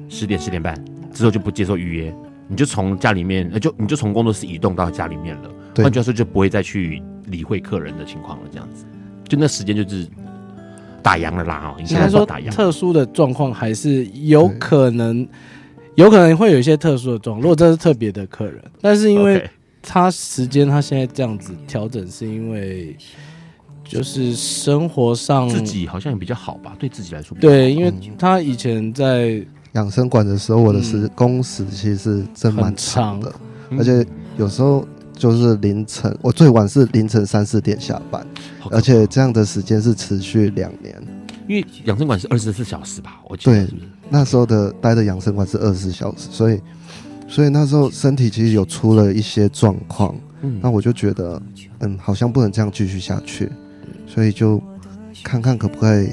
[0.08, 0.74] 十点十点半
[1.12, 2.16] 之后就不接受预约，
[2.48, 5.50] 你就从家里面，就你就从工作室移动到家里面了。
[5.78, 8.86] 换句话说，就不会再去理会客人的情况了，这样子，
[9.28, 10.08] 就那时间就是。
[11.02, 12.50] 打烊了啦哦，应该说打烊。
[12.50, 15.28] 特殊的状况还是有可能，
[15.96, 17.42] 有可能会有一些特殊的状况。
[17.42, 19.46] 如果这是特别的客人，但是因为
[19.82, 22.96] 他时间他现在这样子调整，是因为
[23.84, 27.38] 就是生活上自己好像也比较好吧，对自己来说。
[27.38, 33.30] 对，因为他以前在养生馆的时候，我的时工时其实是真蛮长的，
[33.78, 34.08] 而且
[34.38, 34.88] 有时候。
[35.16, 38.26] 就是凌晨，我最晚是凌晨三四点下班，
[38.70, 40.96] 而且这样的时间是持续两年。
[41.48, 43.20] 因为养生馆是二十四小时吧？
[43.28, 43.72] 我记得是是？
[43.72, 46.60] 对，那时候的待的养生馆是二十四小时，所以
[47.28, 50.16] 所以那时候身体其实有出了一些状况。
[50.42, 51.42] 嗯，那我就觉得，
[51.80, 53.50] 嗯，好像不能这样继续下去，
[54.08, 54.62] 所以就
[55.24, 56.10] 看看可不可以，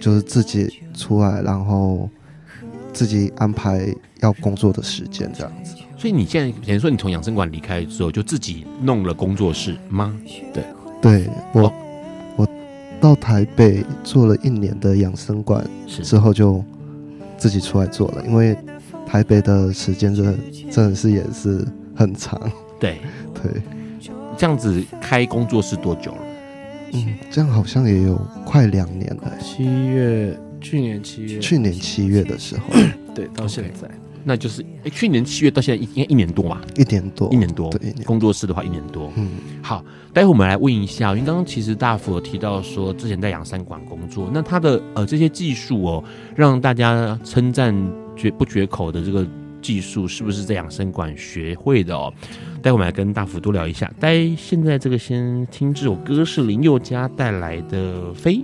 [0.00, 2.08] 就是自己出来，然后
[2.92, 3.86] 自己安排
[4.20, 5.76] 要工作的时间，这样子。
[6.04, 10.14] 所以你现在，等于说你从养生馆离开之后，就自己弄了工作室吗？
[10.52, 10.62] 对，
[11.00, 11.72] 对我、哦、
[12.36, 12.48] 我
[13.00, 16.62] 到台北做了一年的养生馆之后，就
[17.38, 18.22] 自己出来做了。
[18.26, 18.54] 因为
[19.06, 20.38] 台北的时间真的
[20.70, 22.38] 真的是也是很长。
[22.78, 22.98] 对
[23.42, 23.62] 对，
[24.36, 26.18] 这样子开工作室多久了？
[26.92, 28.14] 嗯，这样好像也有
[28.44, 29.32] 快两年了。
[29.40, 32.64] 七月，去年七月，去年七月的时候，
[33.14, 33.88] 对，到现在。
[33.88, 33.92] Okay.
[34.24, 36.60] 那就是哎、欸，去年七月到现在一应该一年多吧？
[36.76, 37.70] 一年多，一年多。
[37.70, 39.12] 对，工作室的话一年多。
[39.16, 39.28] 嗯，
[39.62, 47.74] 好，待会我们来问一下，因为刚刚其实大福有提到说之前在养生馆工作，那他的呃这些技术哦，让大家称赞
[48.16, 49.26] 绝不绝口的这个
[49.60, 52.12] 技术，是不是在养生馆学会的哦？
[52.62, 53.92] 待会我们来跟大福多聊一下。
[54.00, 58.36] 待现在这个先听这首歌是林宥嘉带来的《飞》。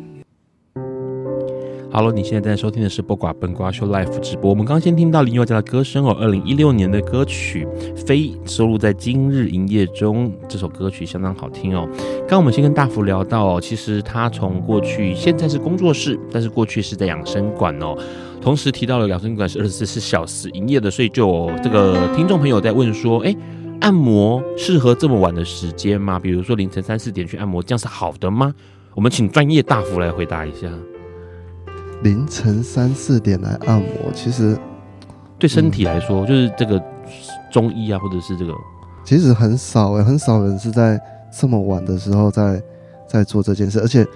[1.93, 4.49] 哈喽，你现在在收听的是《播瓜笨瓜秀》Life 直播。
[4.49, 11.89] 我们刚先听到林宥嘉的歌声哦，二零一六年的歌曲《飞》收录在《今日营业中》，这首歌曲相当好听哦。
[12.29, 17.97] 刚我们先跟大福聊到哦，其实他从过去现在是工作室，但是过去是在养生馆哦。
[18.41, 23.35] 同时提到了养生馆是二十四小时营业的，所以就有这个听众朋友在问说，哎。
[23.81, 26.21] 按摩适合这么晚的时间吗？
[26.21, 28.55] 比如说凌晨三四点去按摩，这样是好的吗？
[28.95, 30.69] 我们请专业大夫来回答一下。
[32.03, 34.57] 凌晨三四点来按摩，其实
[35.39, 36.83] 对身体来说，嗯、就是这个
[37.53, 38.55] 中医啊，或者是这个，
[39.05, 40.99] 其实很少诶，很少人是在
[41.31, 42.63] 这么晚的时候在
[43.07, 44.07] 在做这件事，而且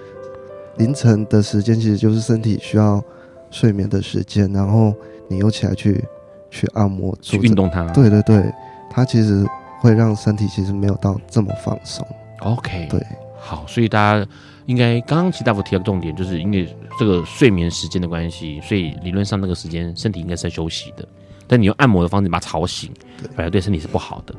[0.77, 3.03] 凌晨的时间其实就是身体需要
[3.51, 4.91] 睡眠的时间，然后
[5.27, 6.03] 你又起来去
[6.49, 8.51] 去按摩去运动它，对对对，
[8.89, 9.45] 它其实
[9.79, 12.05] 会让身体其实没有到这么放松。
[12.39, 12.99] OK，对，
[13.39, 14.27] 好，所以大家。
[14.65, 21.07] 应该刚刚齐大夫提到重点，就是因为这个睡眠时间的关系，所以理论上那个时间身体应该是在休息的。
[21.47, 22.91] 但你用按摩的方式把它吵醒，
[23.35, 24.33] 反而对身体是不好的。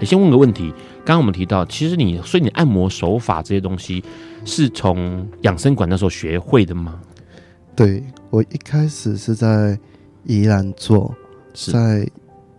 [0.00, 0.70] 你先问个问题，
[1.04, 4.02] 刚刚我们提到，其实你所以你按摩手法这些东西
[4.44, 7.00] 是从养生馆那时候学会的吗？
[7.76, 9.78] 对，我一开始是在
[10.24, 11.14] 宜兰做，
[11.54, 12.04] 在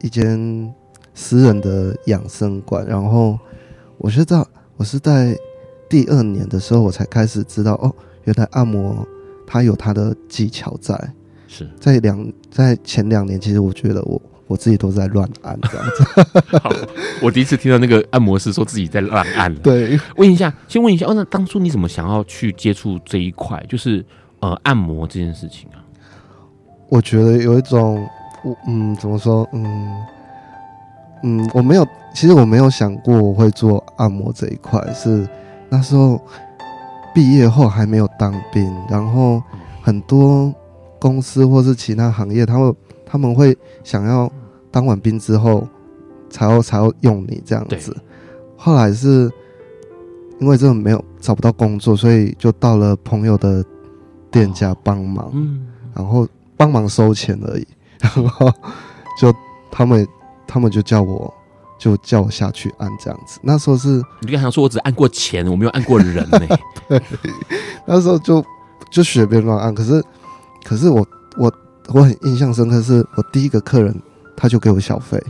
[0.01, 0.73] 一间
[1.13, 3.37] 私人的养生馆，然后
[3.97, 5.37] 我知道我是在。
[5.93, 9.07] 第二年的时候，我才开始知道哦，原来按摩
[9.45, 10.99] 它有它的技巧在。
[11.47, 16.57] 是在两在前两年，其实我觉得我我自己都在乱按这样子。
[16.57, 16.71] 好，
[17.21, 19.53] 我第一次听到那个按摩师说自己在乱按。
[19.57, 24.03] 对，问一下，先问一下哦，那当初你怎么想要去接触这一块，就是
[24.39, 25.77] 呃按摩这件事情啊？
[26.89, 28.03] 我觉得有一种，
[28.43, 29.95] 我嗯，怎么说，嗯
[31.21, 35.29] 嗯，我没有，其实我没有想过我会做按摩这一块是。
[35.73, 36.21] 那时候
[37.15, 39.41] 毕业后还没有当兵，然后
[39.81, 40.53] 很多
[40.99, 44.31] 公司或是其他行业，他们他们会想要
[44.69, 45.67] 当完兵之后
[46.29, 47.97] 才要才要用你这样子。
[48.55, 49.31] 后来是
[50.39, 53.65] 因为真的没有找不到工作，所以就到了朋友的
[54.29, 55.33] 店家帮忙，
[55.95, 57.67] 然后帮忙收钱而已。
[57.97, 58.47] 然后
[59.19, 59.33] 就
[59.71, 60.07] 他们
[60.45, 61.33] 他们就叫我。
[61.83, 66.59] 就叫我下去按这样子，那时候是你刚才说，我只按过钱，我没有按过人呢、欸。
[66.87, 67.01] 对，
[67.85, 68.41] 那时候就
[68.89, 70.01] 就随便乱按，可是
[70.63, 71.53] 可是我我
[71.89, 73.93] 我很印象深刻，是我第一个客人
[74.37, 75.21] 他就给我小费。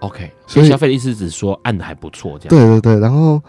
[0.00, 2.50] OK，所以小费的意思是说按的还不错，这样。
[2.50, 3.42] 对对对，然后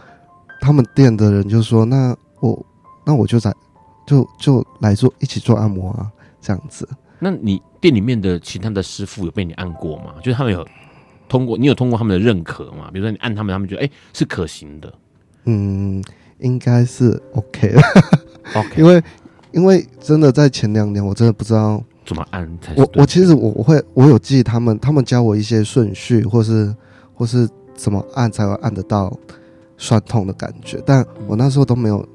[0.62, 2.65] 他们店的人就说：“那我
[3.05, 3.53] 那我就在
[4.05, 6.88] 就就来做一起做按摩啊，这样子。”
[7.19, 10.13] 那你店里面的其他的师傅有被你按过吗？
[10.23, 10.65] 就是他们有。
[11.30, 12.90] 通过你有通过他们的认可吗？
[12.92, 14.94] 比如说你按他们，他们觉得哎、欸、是可行的。
[15.46, 16.04] 嗯，
[16.40, 17.82] 应该是 OK 的。
[18.56, 19.04] OK， 因为
[19.52, 22.74] 因为真的在前两年，我真的不知道怎么按才。
[22.76, 26.74] 我我其实我我会我有记他们，他们教我一些顺序，或是
[27.13, 29.18] 或是怎么按才会按得到
[29.78, 32.08] 酸痛的感觉，但我那时候都没有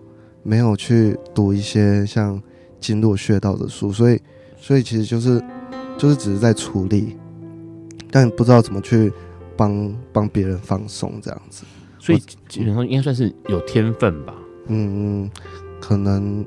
[0.43, 2.41] 没有去读一些像
[2.81, 4.21] 经络穴道的书，所以
[4.59, 5.43] 所以其实就是
[5.97, 7.17] 就是只是在处理。
[8.13, 9.11] 但不知道怎么去
[9.57, 11.65] 帮帮别人放松这样子，
[11.99, 14.35] 所以基本上应该算是有天分吧。
[14.67, 15.29] 嗯，
[15.81, 16.45] 可能，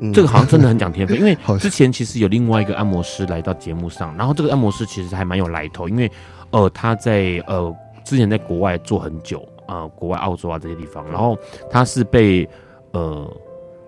[0.00, 6.10] 嗯，这个好像真的很讲天分，因为 之前其实有另外一个按摩师来到节目上，然后这个按摩师其实还蛮有来头，因为
[6.52, 11.36] 呃他在呃之前在国外做很久呃国外澳洲啊这些地方，然后
[11.68, 12.48] 他是被
[12.92, 13.30] 呃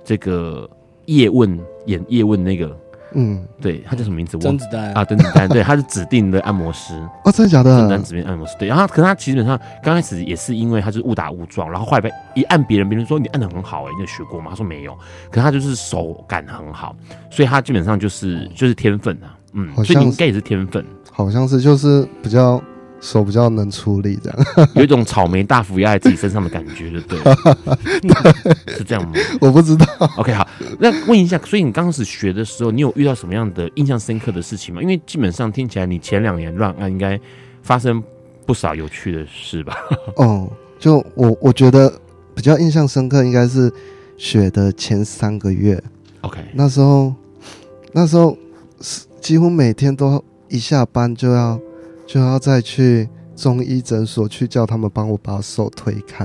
[0.05, 0.69] 这个
[1.07, 2.77] 叶问演叶问那个。
[3.15, 4.37] 嗯，对，他叫什么名字？
[4.39, 7.71] 甄子丹啊，甄子丹，对，他是指定的按摩师 哦，真的假的？
[7.71, 14.51] 甄子丹指定按摩师，对，然后可是他基本上刚开始也是因为他是误打误撞，然后后来被一按别人，别人说你按的很好哎、欸，你有学过吗？
[14.51, 14.93] 他说没有，
[15.31, 16.95] 可是他就是手感很好，
[17.31, 22.63] 所以他基本上就是就是天分啊，嗯，所以你应该也是天分，好像是就是比较。
[23.05, 24.39] 手比较能处理，这样
[24.75, 28.73] 有一种草莓大福压在自己身上的感觉，对不对？
[28.79, 29.13] 是这样吗？
[29.43, 29.87] 我不知道。
[30.17, 30.49] OK，好，
[30.81, 34.81] 那问一下，所以你刚开始学的时候，你有遇到什么样的印象深刻的事情吗？
[34.81, 37.21] 因为基本上听起来，你前两年乱按应该
[37.63, 38.03] 发生
[38.47, 39.77] 不少有趣的事吧？
[40.17, 41.93] 哦，就我我觉得
[42.35, 43.71] 比较印象深刻，应该是
[44.17, 45.79] 学的前三个月。
[46.23, 47.15] OK，那时候
[47.93, 48.35] 那时候
[49.21, 51.61] 几乎每天都一下班就要。
[52.07, 56.25] 就要再去中医诊所去叫他们帮我把手推开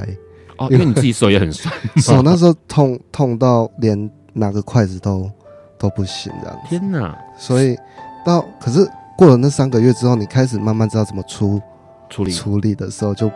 [0.58, 5.30] 哦，因为你自己手也很酸，手 那时候痛痛到连拿个筷子都
[5.78, 6.68] 都不行这样子。
[6.68, 7.18] 天哪！
[7.38, 7.78] 所以
[8.26, 8.86] 到可是
[9.18, 11.62] 过了那三个月之后，你开始慢慢知道怎么处
[12.10, 13.32] 处理处理的时候，就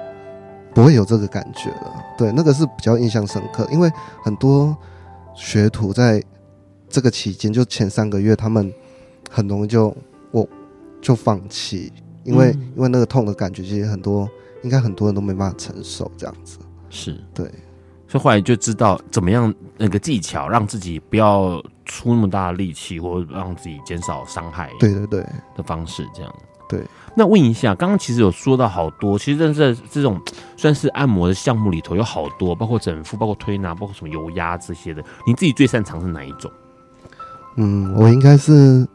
[0.74, 1.94] 不会有这个感觉了。
[2.18, 3.90] 对，那个是比较印象深刻，因为
[4.22, 4.76] 很多
[5.34, 6.22] 学徒在
[6.90, 8.72] 这个期间，就前三个月，他们
[9.30, 9.96] 很容易就
[10.32, 10.48] 我
[11.02, 11.92] 就放弃。
[12.24, 14.30] 因为、嗯、因为那个痛的感觉，其实很多
[14.64, 16.58] 应该很多人都没办法承受，这样子
[16.90, 17.46] 是对，
[18.08, 24.72] 所以后来就知道怎么样那个技巧，让自己不要出那么大的力气，或者让自己减少伤害。
[24.80, 26.34] 对对对，的方式这样。
[26.70, 26.82] 对。
[27.16, 30.20] 那问一下，刚刚其实有说到好多，其实真的是这种
[30.58, 35.04] 算是按摩的项目里头有好多，包括整腹、包括推拿、包括什么油压这些的。
[35.28, 36.52] 你自己最擅长是哪一种？
[37.58, 38.88] 嗯，我应该是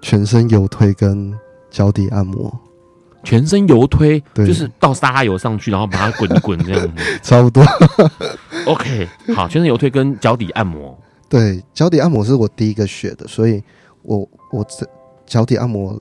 [0.00, 1.32] 全身油推跟
[1.72, 2.56] 脚底按摩。
[3.24, 7.02] 全身油推，对就是倒沙拉油上去，然后把它滚一滚这样子。
[7.20, 7.64] 差不多。
[8.66, 10.96] OK，好，全身油推跟脚底按摩。
[11.28, 13.60] 对，脚底按摩是我第一个学的，所以
[14.02, 14.88] 我我这
[15.26, 16.00] 脚底按摩。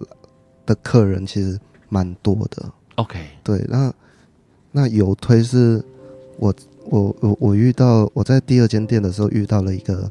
[0.64, 1.60] 的客人其实
[1.90, 3.92] 蛮多的，OK，对，那
[4.72, 5.84] 那油推是
[6.38, 6.54] 我
[6.86, 10.10] 我我我遇到我在第二间店的时候遇到了一个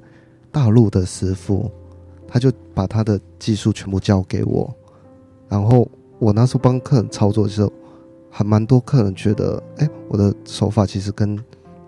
[0.50, 1.70] 大陆的师傅，
[2.26, 4.74] 他就把他的技术全部教给我，
[5.50, 5.86] 然后
[6.18, 7.70] 我那时候帮客人操作的时候，
[8.30, 11.38] 还蛮多客人觉得，哎，我的手法其实跟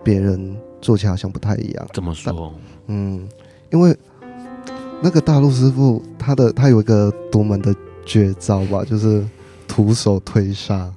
[0.03, 1.87] 别人做起来好像不太一样。
[1.91, 2.53] 怎么说？
[2.85, 3.27] 嗯，
[3.71, 3.97] 因为
[5.01, 7.73] 那个大陆师傅他的他有一个独门的。
[8.05, 9.25] 绝招吧，就是
[9.65, 10.91] 徒手推沙，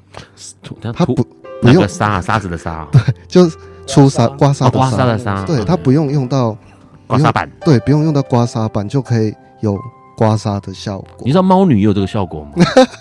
[0.92, 1.14] 他不
[1.62, 3.56] 不用沙沙子的沙， 对，就是
[3.86, 6.58] 出沙刮痧刮痧的沙，对，他不用用到
[7.06, 9.78] 刮痧板，对，不用用到刮痧板就可以有
[10.16, 11.08] 刮痧的效果。
[11.20, 12.52] 你知道猫女也有这个效果吗？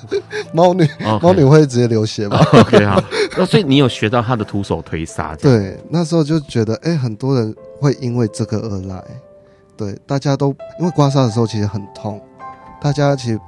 [0.53, 0.87] 猫女，
[1.21, 3.01] 猫女会直接流血吗？OK 啊，
[3.37, 5.35] 那所以你有学到她的徒手推痧？
[5.37, 9.03] 对，那时候就觉得，哎，很多人会因为这个而来，
[9.75, 10.49] 对，大家都
[10.79, 12.21] 因为刮痧的时候其实很痛，
[12.81, 13.39] 大家其实。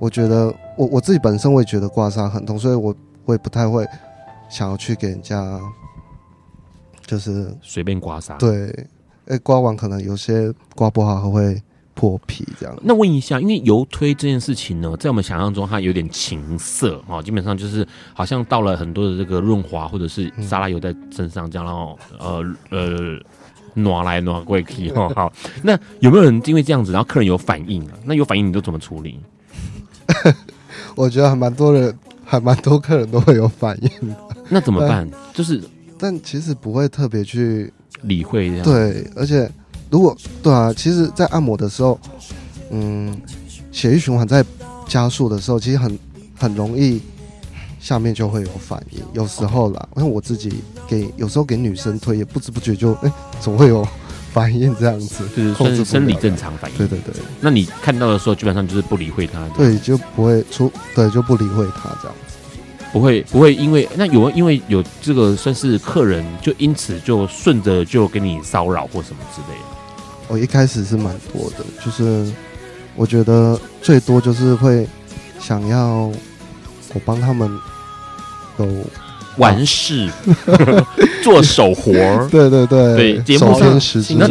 [0.00, 3.84] 我觉得我我自己本身我也觉得刮痧很痛，所以我我也不太会
[4.48, 5.58] 想要去给人家
[7.04, 8.36] 就是随便刮痧。
[8.38, 8.72] 对，
[9.26, 11.60] 哎，刮完可能有些刮不好还会
[11.98, 12.78] 破皮这样。
[12.84, 17.84] 那问一下，因为油推这件事情呢，在我们想象中它有点情色哦，基本上就是
[18.14, 23.18] 好像倒了很多的这个润滑或者是沙拉油在身上这样，然后呃呃
[23.74, 25.10] 挪来挪过去哦。
[25.16, 25.32] 好，
[25.64, 27.98] 那有没有人因为这样子，然后客人有反应啊？
[28.04, 29.18] 那有反应你都怎么处理？
[30.94, 31.92] 我觉得还蛮多人，
[32.24, 34.16] 还蛮多客人都会有反应的。
[34.48, 35.10] 那怎么办？
[35.34, 35.60] 就是，
[35.98, 37.72] 但其实不会特别去
[38.02, 38.64] 理会这样。
[38.64, 39.50] 对，而且
[39.90, 41.98] 如果对啊，其实，在按摩的时候，
[42.70, 43.16] 嗯，
[43.72, 44.44] 血液循环在
[44.86, 45.98] 加速的时候，其实很
[46.36, 47.00] 很容易
[47.80, 49.00] 下面就会有反应。
[49.12, 53.86] 有时候啦，因为我自己给有时候给女生推，也不知不觉就哎，总会有。
[54.30, 56.76] 反应这样子，就是控制生理正常反应。
[56.76, 59.48] 对对对，那你看到的时候，基本上就是不理会他。
[59.56, 62.27] 对，就不会出，对，就不理会他这样子。
[62.92, 69.64] 不会不会，因为那有因为有这个算是客人，就因此就顺着就给你骚扰或什么之类的。
[70.28, 72.30] 我一开始是蛮多的，就是
[72.94, 74.86] 我觉得最多就是会
[75.40, 76.10] 想要
[76.94, 77.50] 我帮他们
[78.56, 78.66] 都。
[79.36, 80.10] 完事，
[81.22, 83.80] 做手活儿，对 对对，对节目上，
[84.18, 84.28] 那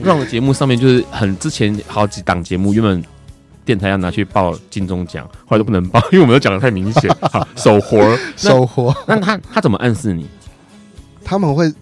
[0.00, 3.02] 让节目上面就是很之前好几档节目，原本
[3.64, 7.10] 电台要拿去报金钟奖，后来都不能报， 因为我们都讲的太明显。
[7.56, 10.26] 手活儿，手活，那他他怎么暗示你？
[11.24, 11.72] 他们会，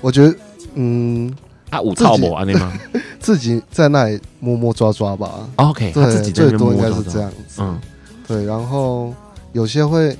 [0.00, 0.34] 我觉得，
[0.74, 1.34] 嗯，
[1.70, 2.72] 啊，五套模啊，那吗？
[3.18, 5.48] 自己在那里摸摸抓抓吧。
[5.56, 7.60] OK，他自己最多应该是这样子。
[7.62, 7.80] 嗯，
[8.26, 9.14] 对，然后
[9.52, 10.16] 有些会。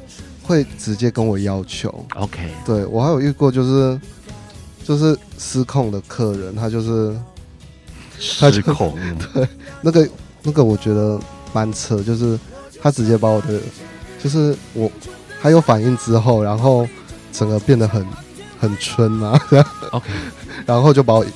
[0.47, 3.99] 会直接跟我要求，OK，对，我还有遇过就是
[4.85, 7.17] 就是失控的客人，他就是
[8.19, 8.95] 失控，
[9.33, 9.49] 对，
[9.81, 10.07] 那个
[10.45, 11.19] 那个我觉得
[11.53, 12.39] 蛮扯，就是
[12.81, 13.59] 他直接把我的
[14.23, 14.89] 就是我
[15.43, 16.87] 他有反应之后，然后
[17.33, 18.07] 整个变得很
[18.61, 20.07] 很春啊，这样，OK，
[20.65, 21.27] 然后就把我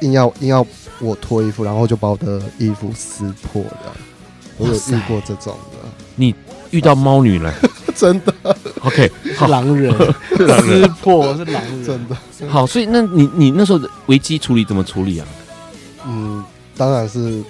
[0.00, 0.66] 硬要硬要
[1.00, 3.92] 我脱衣服，然后就把我的衣服撕破的，
[4.56, 6.34] 我有遇过这种的，你
[6.70, 7.52] 遇到猫女了。
[7.96, 8.34] 真的
[8.82, 9.90] ，OK，是狼人，
[10.36, 12.16] 是狼人，撕破是狼人，真的。
[12.46, 15.26] 好，所以那你你那时候的危机处理怎么处理啊？
[16.06, 16.44] 嗯，
[16.76, 17.42] 当然是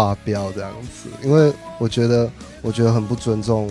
[0.00, 2.30] 发飙这样子，因为我觉得
[2.62, 3.70] 我觉得很不尊重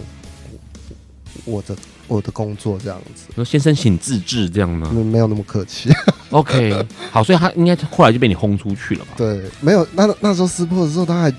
[1.46, 1.76] 我的
[2.08, 3.34] 我的工作这样子。
[3.34, 4.90] 说先生请自制这样吗？
[4.92, 5.90] 没有那么客气。
[6.30, 9.14] OK， 好，所以他应该后来就被你轰出去了吧？
[9.18, 9.88] 对，没有。
[9.94, 11.34] 那那时候撕破的时候，他还。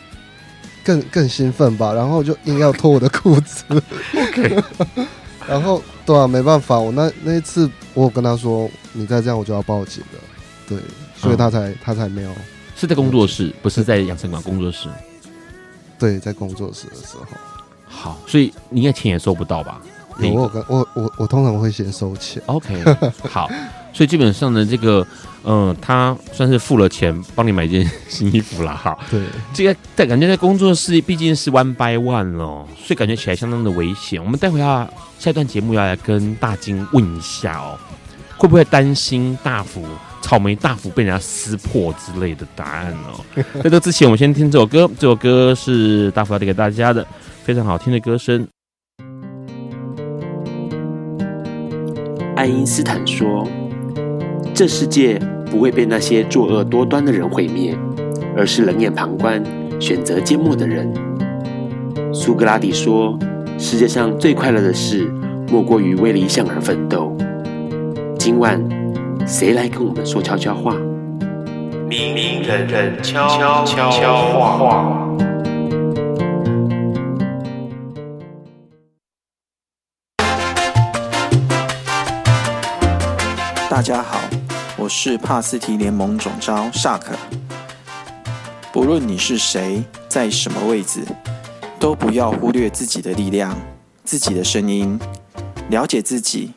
[0.83, 3.63] 更更兴奋吧，然后就硬要脱我的裤子。
[3.69, 4.57] OK，
[5.47, 10.19] 然后对啊，没办法，我那那一次我有跟他说，你再这样我就要报警了。
[10.67, 10.79] 对，
[11.15, 12.35] 所以他才、嗯、他才没有。
[12.81, 14.89] 是在工作室，不是在养生馆工作室。
[15.99, 17.27] 对，在工作室的时候。
[17.87, 19.83] 好，所以你应该钱也收不到吧？
[20.19, 22.43] 我我我我通常会先收钱。
[22.47, 22.83] OK，
[23.29, 23.51] 好，
[23.93, 25.07] 所以基本上呢，这个。
[25.43, 28.95] 嗯，他算是付了钱帮你买一件新衣服了哈。
[29.11, 29.23] 对，
[29.55, 34.23] 这个在感觉在工作室毕竟是 one by one 哦，所以感觉起来相当的危险。
[34.23, 34.87] 我们待会要
[35.19, 37.79] 下一段节目要来跟大金问一下哦，
[38.37, 39.83] 会不会担心大福
[40.21, 43.43] 草莓大幅被人家撕破之类的答案哦。
[43.63, 47.07] 在这之前，我们先听这首歌，这首歌是大福要带给大家的，
[47.43, 48.47] 非常好听的歌声。
[52.37, 53.47] 爱因斯坦说
[54.55, 57.77] ：“这世界不会被那些作恶多端的人毁灭，
[58.37, 59.43] 而是冷眼旁观、
[59.79, 60.91] 选择缄默的人。”
[62.15, 63.19] 苏格拉底说
[63.59, 65.13] ：“世界上最快乐的事，
[65.51, 67.15] 莫过于为理想而奋斗。”
[68.19, 68.80] 今晚。
[69.27, 70.75] 谁来跟我们说悄悄话？
[71.89, 73.65] 明人人悄悄
[74.49, 75.09] 话。
[83.69, 84.21] 大家好，
[84.77, 87.15] 我是帕斯提联盟总召萨克。
[88.73, 91.05] 不论你是谁，在什么位置，
[91.79, 93.57] 都不要忽略自己的力量、
[94.05, 94.99] 自己的声音，
[95.69, 96.53] 了解自己。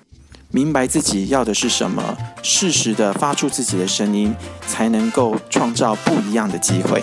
[0.56, 4.36] 明白自己要的是什么，适时的发出自己的声音，
[4.68, 7.02] 才能够创造不一样的机会。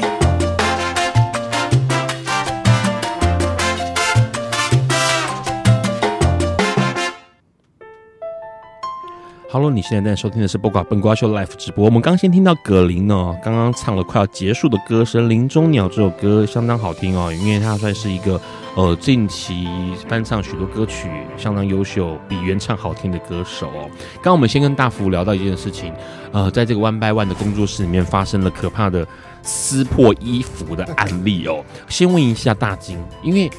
[9.53, 11.85] Hello，你现在在收听的是播瓜笨瓜秀 Live 直播。
[11.85, 18.41] 我们刚先听到葛林哦，刚刚唱了快要结束的歌声《林中鸟》这首歌相当好听哦，因为它算是一个
[18.77, 19.67] 呃近期
[20.09, 23.91] 翻唱许多歌曲相当优秀、比原唱好听的歌手哦。
[24.15, 25.93] 刚刚我们先跟大福聊到一件事情，
[26.31, 29.05] 呃，在这个 One by One 的工作室里面发生了可怕的
[29.43, 31.65] 撕破衣服的案例哦。
[31.89, 33.51] 先问一下大金，因为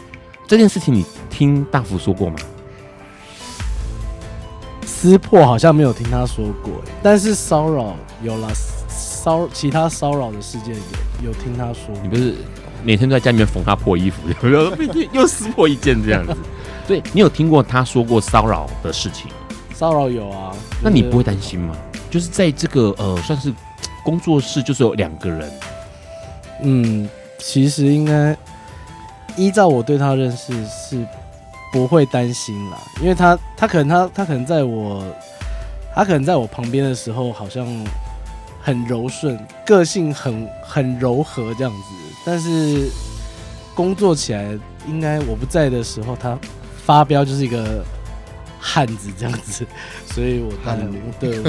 [0.48, 2.38] 这件事情你听大福说过吗？
[5.02, 8.48] 撕破好像没有听他说过，但是骚扰有了，
[8.88, 10.76] 骚其他骚扰的事件
[11.24, 11.92] 有有听他说。
[12.04, 12.36] 你不是
[12.84, 14.78] 每天都在家里面缝他破衣服，又
[15.12, 16.38] 又撕破一件这样子？
[16.88, 19.32] 对，你有听过他说过骚扰的事情？
[19.74, 21.76] 骚扰有啊，那你不会担心吗？
[22.12, 23.52] 就是在这个呃，算是
[24.06, 25.52] 工作室，就是有两个人。
[26.62, 28.38] 嗯，其实应该
[29.36, 31.04] 依照我对他认识是。
[31.72, 35.04] 不会担心啦，因为他他可能他他可能在我
[35.96, 37.66] 他可能在我旁边的时候好像
[38.62, 41.96] 很柔顺，个性很很柔和这样子，
[42.26, 42.90] 但是
[43.74, 44.58] 工作起来
[44.88, 46.38] 应该我不在的时候，他
[46.86, 47.84] 发飙就是一个
[48.60, 49.66] 汉子这样子，
[50.14, 51.40] 所以我当然对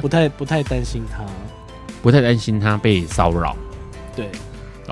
[0.00, 1.24] 不太不太担心他，
[2.00, 3.56] 不太担心他被骚扰，
[4.14, 4.28] 对。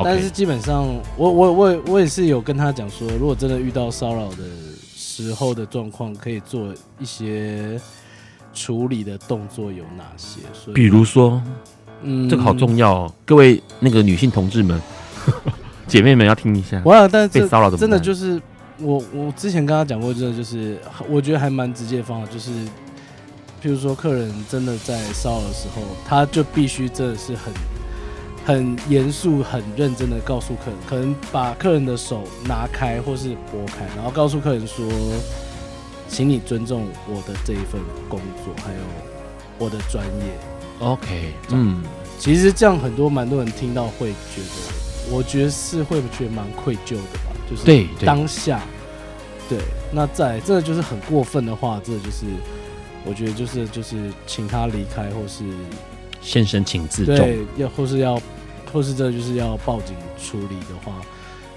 [0.03, 0.87] 但是基本上，
[1.17, 4.37] 我我我我也是有跟他讲说，如果真的遇到骚扰的
[5.21, 7.81] 时候的状况，可以做一些
[8.55, 10.41] 处理的动作有哪些？
[10.53, 11.43] 所以比如说，
[12.03, 14.81] 嗯，这个好重要哦，各位那个女性同志们、
[15.87, 16.81] 姐妹们要听一下。
[16.85, 18.41] 哇，但是被骚扰的真的就是
[18.79, 22.51] 我我之前跟他讲过，真的就是我觉得还蛮直接的方法，就是
[23.63, 27.53] 譬如说客人真的在骚扰的时候，他就必须真的是很。
[28.51, 34.85] 很严肃、很认真的告诉客人，可能把客人的手拿开或是拨开，然后告诉客人说
[36.11, 38.81] ：“请你尊重我的这一份工作，还有
[39.57, 40.33] 我的专业。”
[40.81, 41.81] OK，嗯，
[42.19, 47.31] 其实这样很多蛮多人听到会觉得，我觉得是会觉得蛮愧疚的吧？
[47.49, 48.63] 就是对当下，
[49.49, 52.27] 对，对，那在这个就是很过分的话，这个就是
[53.05, 55.45] 我觉得就是就是请他离开，或是。
[56.23, 57.17] 先生，请自重。
[57.17, 58.21] 对，要或是要，
[58.73, 60.95] 或是这就是要报警处理的话，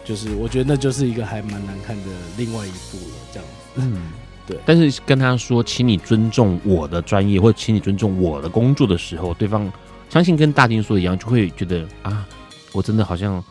[0.04, 2.04] 就是我觉得那就是一个还蛮难看的
[2.38, 3.16] 另外一步了。
[3.32, 4.12] 这样子，嗯，
[4.46, 4.58] 对。
[4.66, 9.72] 但是跟他说，请你尊重我的专业，或者请你尊重我的工作的时候，对方
[10.10, 12.28] 相信跟大金说的一样，就会觉得啊，
[12.72, 13.44] 我真的好像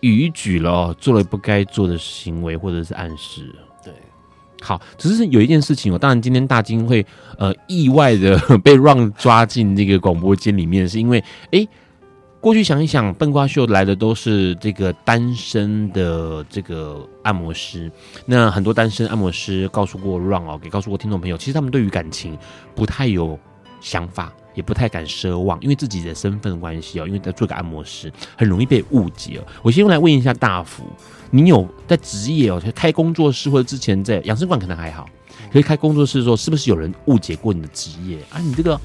[0.00, 3.54] 逾矩了，做了不该做的行为，或者是暗示。
[3.84, 3.92] 对
[4.60, 5.98] 好，只是有一件事情我。
[5.98, 7.04] 当然，今天大金会
[7.36, 11.68] 呃意外的 被 Ron 抓进这个广播间里面，是因为哎、欸，
[12.42, 17.88] 过去想一想，笨瓜秀来的都是这个单身的这个按摩师。
[18.26, 22.36] 那很多单身按摩师告诉过 Ron 哦，给告诉过听众朋友，其实他们对于感情
[22.74, 23.38] 不太有
[23.80, 29.40] 想法，也不太敢奢望，因为自己的身份关系哦，因为在做个按摩师，很容易被误解。
[29.62, 30.82] 我先来问一下大福。
[31.30, 35.08] 你有在职业哦，开工作室或者之前在养生馆可能还好，
[35.52, 38.40] 可以开工作室的时候，是不是有人误解过你的职业啊？
[38.40, 38.78] 你这个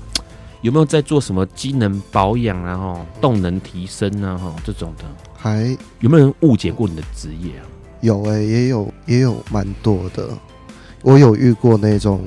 [0.62, 2.78] 有没有在做什么机能保养啊？
[2.78, 4.38] 哈，动能提升啊？
[4.38, 5.04] 哈，这种的，
[5.36, 7.64] 还有没有人误解过你的职业啊？
[8.02, 10.30] 有哎、欸，也有也有蛮多的。
[11.02, 12.22] 我有遇过那种，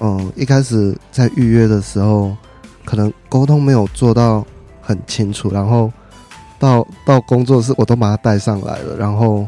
[0.00, 2.36] 嗯，一开始在预约的时候，
[2.84, 4.46] 可能沟通没有做到
[4.80, 5.92] 很清楚，然后。
[6.58, 9.44] 到到工作室，我都把他带上来了，然后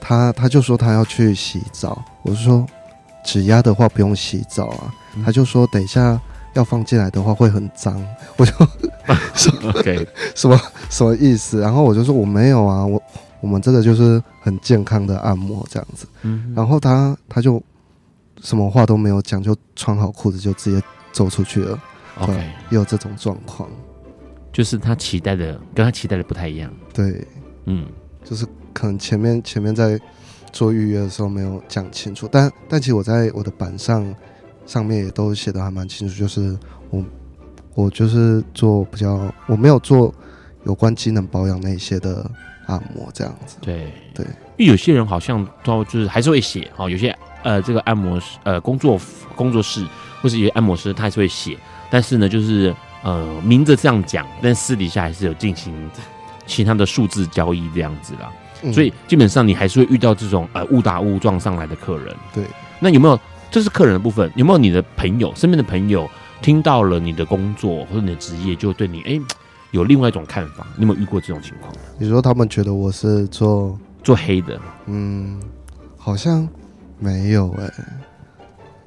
[0.00, 2.64] 他他就说他要去洗澡，我就说
[3.24, 4.94] 指压的话不用洗澡啊，
[5.24, 6.20] 他就说等一下
[6.56, 8.02] 要放进来的话会很脏，
[8.36, 8.52] 我就
[9.34, 11.60] 说 OK 什么什么意思？
[11.60, 13.00] 然后我就说我没有啊，我
[13.40, 16.06] 我们这个就是很健康的按摩这样子。
[16.22, 17.62] 嗯，然后他他就
[18.40, 20.82] 什么话都没有讲，就穿好裤子就直接
[21.12, 21.78] 走出去了。
[22.18, 22.32] OK，
[22.70, 23.68] 也有这种状况，
[24.52, 26.72] 就是他期待的跟他期待的不太一样。
[26.94, 27.26] 对，
[27.66, 27.86] 嗯，
[28.24, 30.00] 就是可能前面前面在
[30.52, 34.02] 做预约的时候没有讲清楚，但但其实我在我的板上。
[34.66, 36.58] 上面也都写的还蛮清楚，就是
[36.90, 37.04] 我
[37.74, 40.12] 我就是做比较，我没有做
[40.64, 42.28] 有关机能保养那些的
[42.66, 43.56] 按摩这样子。
[43.60, 49.00] 对对，因为有些人好像都就是还是会写哦，有些呃这个按摩师呃工作
[49.36, 49.86] 工作室
[50.20, 51.56] 或是有些按摩师他还是会写，
[51.88, 55.72] 但是呢就是呃明着这样讲，但私底下还是有进行
[56.44, 58.32] 其他的数字交易这样子啦。
[58.62, 62.16] 嗯、所以基本上你还是会遇到这种呃误打误撞上来的客人。
[62.34, 62.44] 对，
[62.80, 63.20] 那有没有？
[63.56, 66.06] 这是客人的部分，有没有你的朋友身边的朋友
[66.42, 69.18] 听到了你的工作或者你的职业，就对你哎
[69.70, 70.66] 有另外一种看法？
[70.76, 71.72] 你有没有遇过这种情况？
[71.96, 74.60] 你说他们觉得我是做做黑的？
[74.84, 75.40] 嗯，
[75.96, 76.46] 好像
[76.98, 77.84] 没有哎、欸，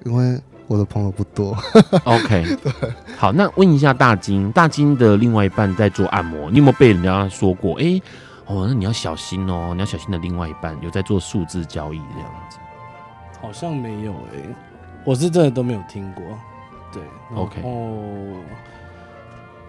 [0.05, 1.57] 因为我的朋友不多。
[2.03, 2.71] OK， 对，
[3.17, 7.73] 好，那问一下大金，大金的另外一半在做按摩，你有没有被人家说过？
[7.81, 7.99] 哎，
[8.45, 12.59] 哦，那你要小心哦，你要小心的另外一半有在做数字交易这样子。
[13.41, 14.55] 好像没有诶、欸，
[15.03, 16.23] 我是真的都没有听过。
[16.91, 17.01] 对
[17.35, 18.41] ，OK，哦，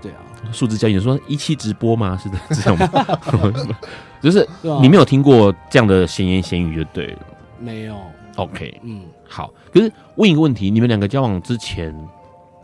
[0.00, 0.18] 对啊，
[0.52, 2.16] 数字交易，你说一期直播吗？
[2.16, 3.68] 是的，是这样吗？
[4.20, 4.46] 就是
[4.80, 7.18] 你没有听过这样的闲言闲语就对了。
[7.58, 7.96] 没有
[8.36, 9.52] ，OK，嗯，好。
[9.72, 11.94] 可是问一个问题，你们两个交往之前，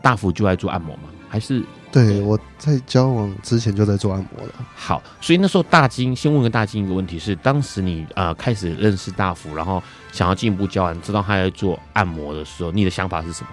[0.01, 1.03] 大福就爱做按摩吗？
[1.29, 1.63] 还是？
[1.89, 4.53] 对，我在交往之前就在做按摩了。
[4.75, 13.49] 好，所以那时候大金先问个大金一个问题是：当时你呃开始认识大福，然后想要进一步交往，知道他在做按摩的时候，你的想法是什么？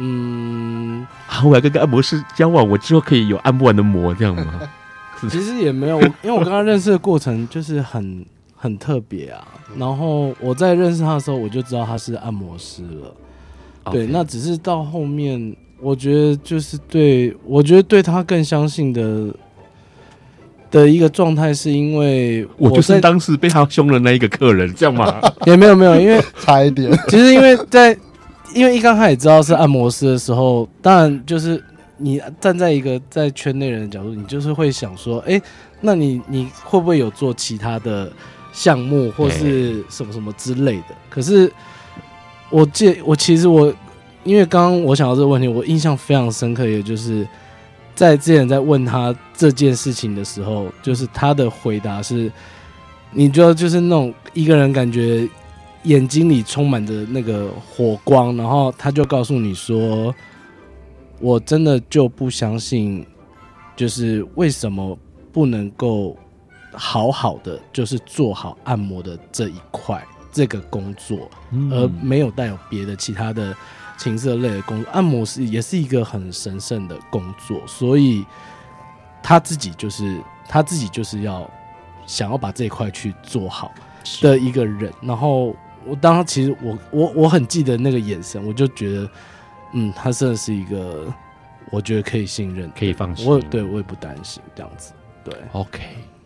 [0.00, 4.60] 嗯，好，我要跟个按摩师交往，我之后可以有按不完的摩，这样吗？
[5.30, 8.26] 其实也没有，因为我跟他认识的过程就是很
[8.56, 9.46] 很特别啊。
[9.76, 13.14] 然后我在认识他的时候，我就知道他是按摩师了。
[13.84, 13.92] Okay.
[13.92, 15.56] 对，那只是到后面。
[15.80, 19.32] 我觉得就是对，我觉得对他更相信的
[20.70, 25.20] 的一个状态，是因为我就是当时被他凶的那一个客人，这样吗？
[25.46, 26.90] 也没有没有，因为差一点。
[27.08, 27.96] 其实因为在
[28.54, 31.62] 因为一刚开始知道是按摩师的时候，当然就是
[31.96, 35.40] 你站在一个在圈内人的角度，你就是会想说，哎，
[35.80, 38.10] 那你你会不会有做其他的
[38.52, 40.94] 项目或是什么什么之类的？
[41.08, 41.48] 可是
[42.50, 43.72] 我记，我其实我。
[44.28, 47.26] 因为刚刚我想到这个问题，我印象非常深刻，也就是
[47.94, 52.30] 在之前在问他这件事情的时候，就是他的回答是，
[53.10, 55.26] 你觉得就是那种一个人感觉
[55.84, 60.14] 眼睛里充满着那个火光，然后他就告诉你说，
[61.20, 63.06] 我真的就不相信，
[63.74, 64.94] 就是为什么
[65.32, 66.14] 不能够
[66.72, 71.30] 好好的就是做好按摩的这一块这个工作，
[71.70, 73.56] 而没有带有别的其他的。
[73.98, 78.24] 情色类的工作，按摩师也是一个很神圣的工作，所以
[79.22, 80.18] 他自己就是
[80.48, 81.50] 他自己就是要
[82.06, 83.72] 想要把这一块去做好
[84.22, 84.92] 的一个人。
[85.02, 89.10] 然后我当时其实我我我很记得那个眼神，我就觉得，
[89.72, 91.12] 嗯，他真的是一个
[91.70, 93.26] 我觉得可以信任、可以放心。
[93.26, 94.92] 我对我也不担心这样子。
[95.24, 95.80] 对，OK。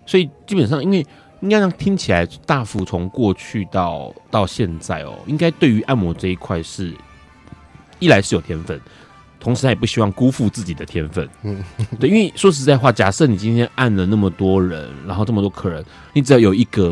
[0.04, 1.04] 所以基本上，因为
[1.40, 6.94] 应该让听起来大幅从过去到到现在哦，应该对于按摩这一块是。
[8.02, 8.80] 一来是有天分，
[9.38, 11.28] 同时他也不希望辜负自己的天分。
[11.42, 11.62] 嗯，
[12.00, 16.88] 对，因为说实在话，假设你今天按了那么多人，然后这么多客人，你只要有一个，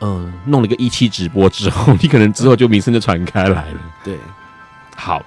[0.00, 3.80] 嗯、呃，弄了一个一期直播之后，你可能之后就名声就传开来了。
[4.04, 4.16] 对，
[4.96, 5.24] 好，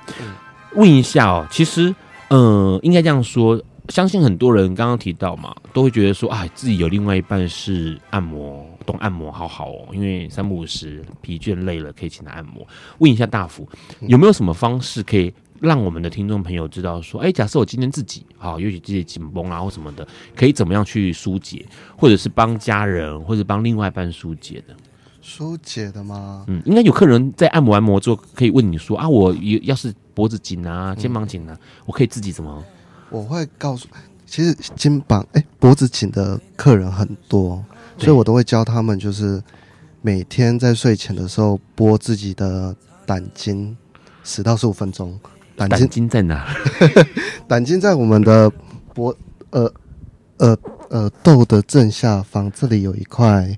[0.74, 1.90] 问一下哦，其实，
[2.28, 2.40] 嗯、
[2.74, 3.62] 呃，应该这样说。
[3.90, 9.90] 相信很多人刚刚提到嘛，都会觉得说，哎，自己有另外一半是按摩，懂按摩，好好哦。
[9.92, 12.66] 因为三不五时疲倦累了，可以请他按摩。
[12.98, 13.68] 问一下大福，
[14.08, 21.64] 有没有什么方式可以让我们的听众朋友知道说，哎，假设我今天自己啊，尤其自己紧绷啊或什么的，可以怎么样去疏解，
[21.96, 24.76] 或者是帮家人或者帮另外一半疏解的？
[25.22, 26.46] 疏解的吗？
[26.48, 32.64] 嗯，应该有客人在按摩完摩之后，可以问你说啊，我要是脖子紧啊，肩膀紧啊，嗯、我可以自己怎么？
[33.10, 33.88] 我会告诉，
[34.26, 37.64] 其实肩膀哎、欸、脖子紧的客人很多，
[37.98, 39.42] 所以我都会教他们，就是
[40.02, 42.76] 每天在睡前的时候拨自己的
[43.06, 43.76] 胆经
[44.24, 45.20] 十到十五分钟。
[45.56, 46.48] 胆经，胆经在哪？
[47.48, 48.52] 胆经在我们的
[48.94, 49.16] 脖
[49.50, 49.72] 呃
[50.38, 50.56] 呃
[50.92, 53.50] 耳朵的正下方，这里有一块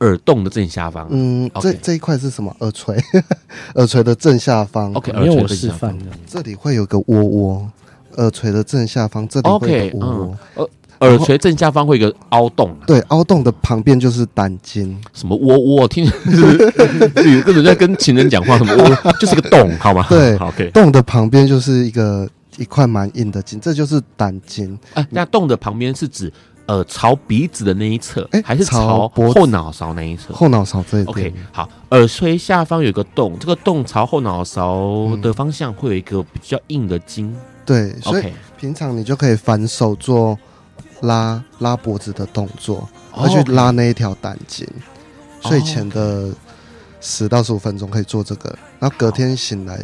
[0.00, 1.06] 耳洞的正下方。
[1.10, 2.54] 嗯，这这一块是什么？
[2.58, 2.98] 耳垂，
[3.76, 4.92] 耳垂的正下方。
[4.94, 7.70] OK，因为我耳垂正下方示范的，这里会有个窝窝，
[8.16, 10.38] 耳垂的正下方这里会有窝窝。
[10.56, 10.68] 嗯，
[11.04, 14.98] 耳耳垂正下方会有一个凹洞，对，凹洞的旁边就是胆经。
[15.12, 15.88] 什么窝窝？
[15.88, 20.06] 听 有个人在跟情人讲话，什么窝就是个洞，好吗？
[20.08, 20.70] 对 好，OK。
[20.70, 24.78] 洞的旁边就是一个一块蛮硬的筋，这就是胆经。
[24.94, 26.32] 啊，那洞的旁边是指
[26.66, 31.28] 呃朝鼻子的那一侧，哎还是朝后脑勺那一侧后脑勺这一边。
[31.28, 37.34] ？OK，好，耳垂下方有一个洞，这个洞朝后脑勺的方向会有一个比较硬的筋。
[37.66, 38.24] 对，所以
[38.58, 40.38] 平常你就可以反手做
[41.02, 44.66] 拉拉脖子的动作，哦而去拉那一条胆经。
[44.66, 46.30] 哦睡前的
[47.02, 48.48] 十到十五分钟可以做这个，
[48.80, 49.78] 然后隔天醒来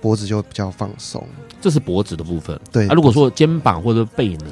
[0.00, 1.26] 脖子就会比较放松。
[1.60, 2.56] 这是脖子的部分。
[2.70, 4.46] 对啊，如果说肩膀或者背呢，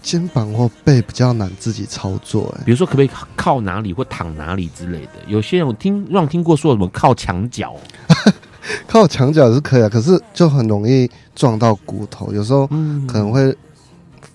[0.00, 5.14] 肩膀或背比较难自己操作、欸，比如说可不可以靠哪里或躺哪里之类的？
[5.26, 7.74] 有些人我听让听过说什么靠墙角，
[8.86, 13.52] 靠墙角是可以啊，可是就很容易撞到骨头，有时候嗯可能会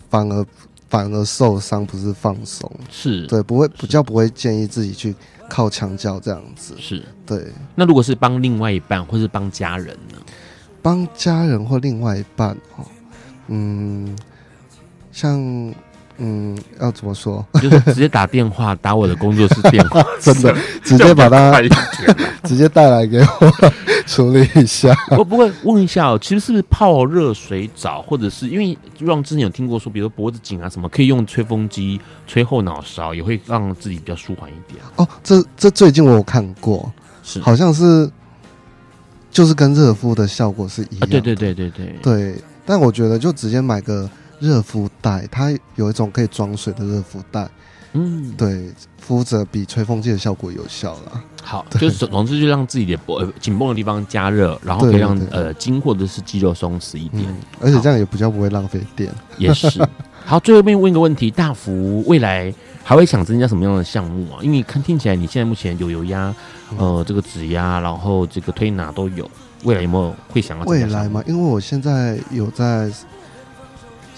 [0.10, 0.46] 反而
[0.92, 2.70] 反而受伤，不是放松。
[2.92, 5.16] 是，对，不会比较不会建议自己去
[5.50, 6.76] 靠墙角这样子。
[6.78, 7.04] 是。
[7.26, 10.18] 对，那如果是帮另外一半或是帮家人呢？
[10.82, 12.86] 帮家人或另外一半哦，
[13.48, 14.18] 嗯，
[15.14, 15.40] 像
[16.24, 17.44] 嗯，要怎么说？
[17.54, 21.60] 就是直接打电话打我的工作室电话， 真的直接把它
[22.44, 23.72] 直接带来给我
[24.06, 24.96] 处理一下。
[25.18, 34.80] 我不过问一下哦，其实是不是泡热水澡，或者是因为让之前有听过说，比如说脖子紧啊什么，可以用吹风机吹后脑勺，也会让自己比较舒缓一点。
[34.98, 36.92] 哦，这这最近我有看过，
[37.24, 38.08] 是好像是
[39.32, 41.06] 就是跟热敷的效果是一样的。
[41.06, 44.08] 啊，对对对对对，对，但我觉得就直接买个
[44.42, 47.48] 热敷袋，它有一种可以装水的热敷袋，
[47.94, 51.24] 嗯，对，敷着比吹风机的效果有效啦。
[51.44, 59.10] 好，就是总总之就让自己的脖呃紧绷的地方加热，然后可以让呃筋或者是肌肉松弛一点，嗯，而且这样也比较不会浪费电。
[59.38, 59.68] 也是。
[60.26, 64.38] 好，最后面问一个问题：大福未来还会想增加什么样的项目啊？
[64.42, 66.34] 因为看听起来你现在目前有油压，
[66.78, 69.30] 呃，这个指压，然后这个推拿都有，
[69.64, 72.88] 未来有没有会想要未来嘛，因为我现在有在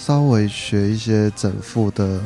[0.05, 2.19] 稍微学一些整复的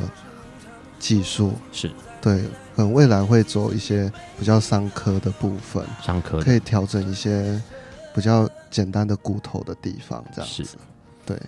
[0.97, 1.91] 技术，是。
[2.19, 2.39] 对，
[2.75, 7.61] 可能未来会走一些比较伤科的部分，伤科可以调整一些
[8.15, 10.63] 比较简单的骨头的地方，这样是。
[10.63, 10.75] 子。
[11.23, 11.39] 对，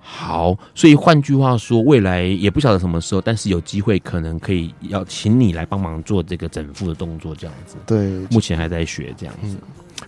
[0.00, 7.76] 好，所以换句话说，未来也不晓得什么时候，但是有机会可能可以要请你来帮忙做这个整复的动作，这样子。
[7.86, 9.54] 对，目前还在学这样子。
[9.54, 9.58] 嗯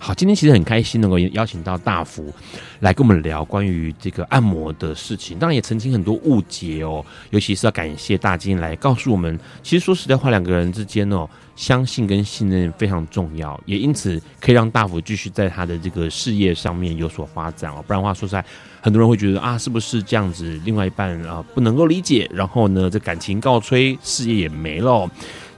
[0.04, 2.34] 好，今天其实很开心能够邀请到大福
[2.80, 7.06] 来跟我们聊关于这个按摩的事情，当然也澄清很多误解哦。
[7.30, 11.24] 尤其是要感谢大金来告诉我们，其实说实在话，两个人之间哦，
[11.54, 17.76] 相信跟信任非常重要，也因此可以让大福继续在他的这个事业上面有所发展哦。
[17.86, 18.44] 不然的话，说实在，
[18.80, 20.60] 很多人会觉得啊，是不是这样子？
[20.64, 25.08] 另外一半啊不能够理解，然后呢，这感情告吹，事业也没了。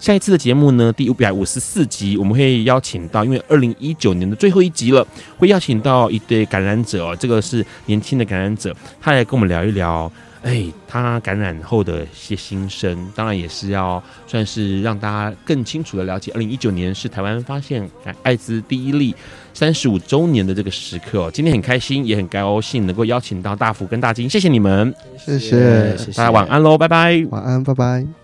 [0.05, 5.03] 下一次的节目呢，第五百五十四集，我们会邀请到，因为二零一九年的最后一集了，
[5.39, 17.89] 会邀请到一对感染者哦，这个是年轻的感染者，他来跟我们聊一聊，哎，他感染后的一些心声，当然也是要算是让大家更清楚的了解，二零一九年是台湾发现
[18.23, 19.17] 艾滋第一例
[19.55, 27.25] 三十五周年的这个时刻哦，今天很开心，也很高兴能够邀请到大福跟大金，谢谢你们，谢谢，谢谢大家晚安喽，拜拜。
[27.31, 28.24] 晚安，拜拜。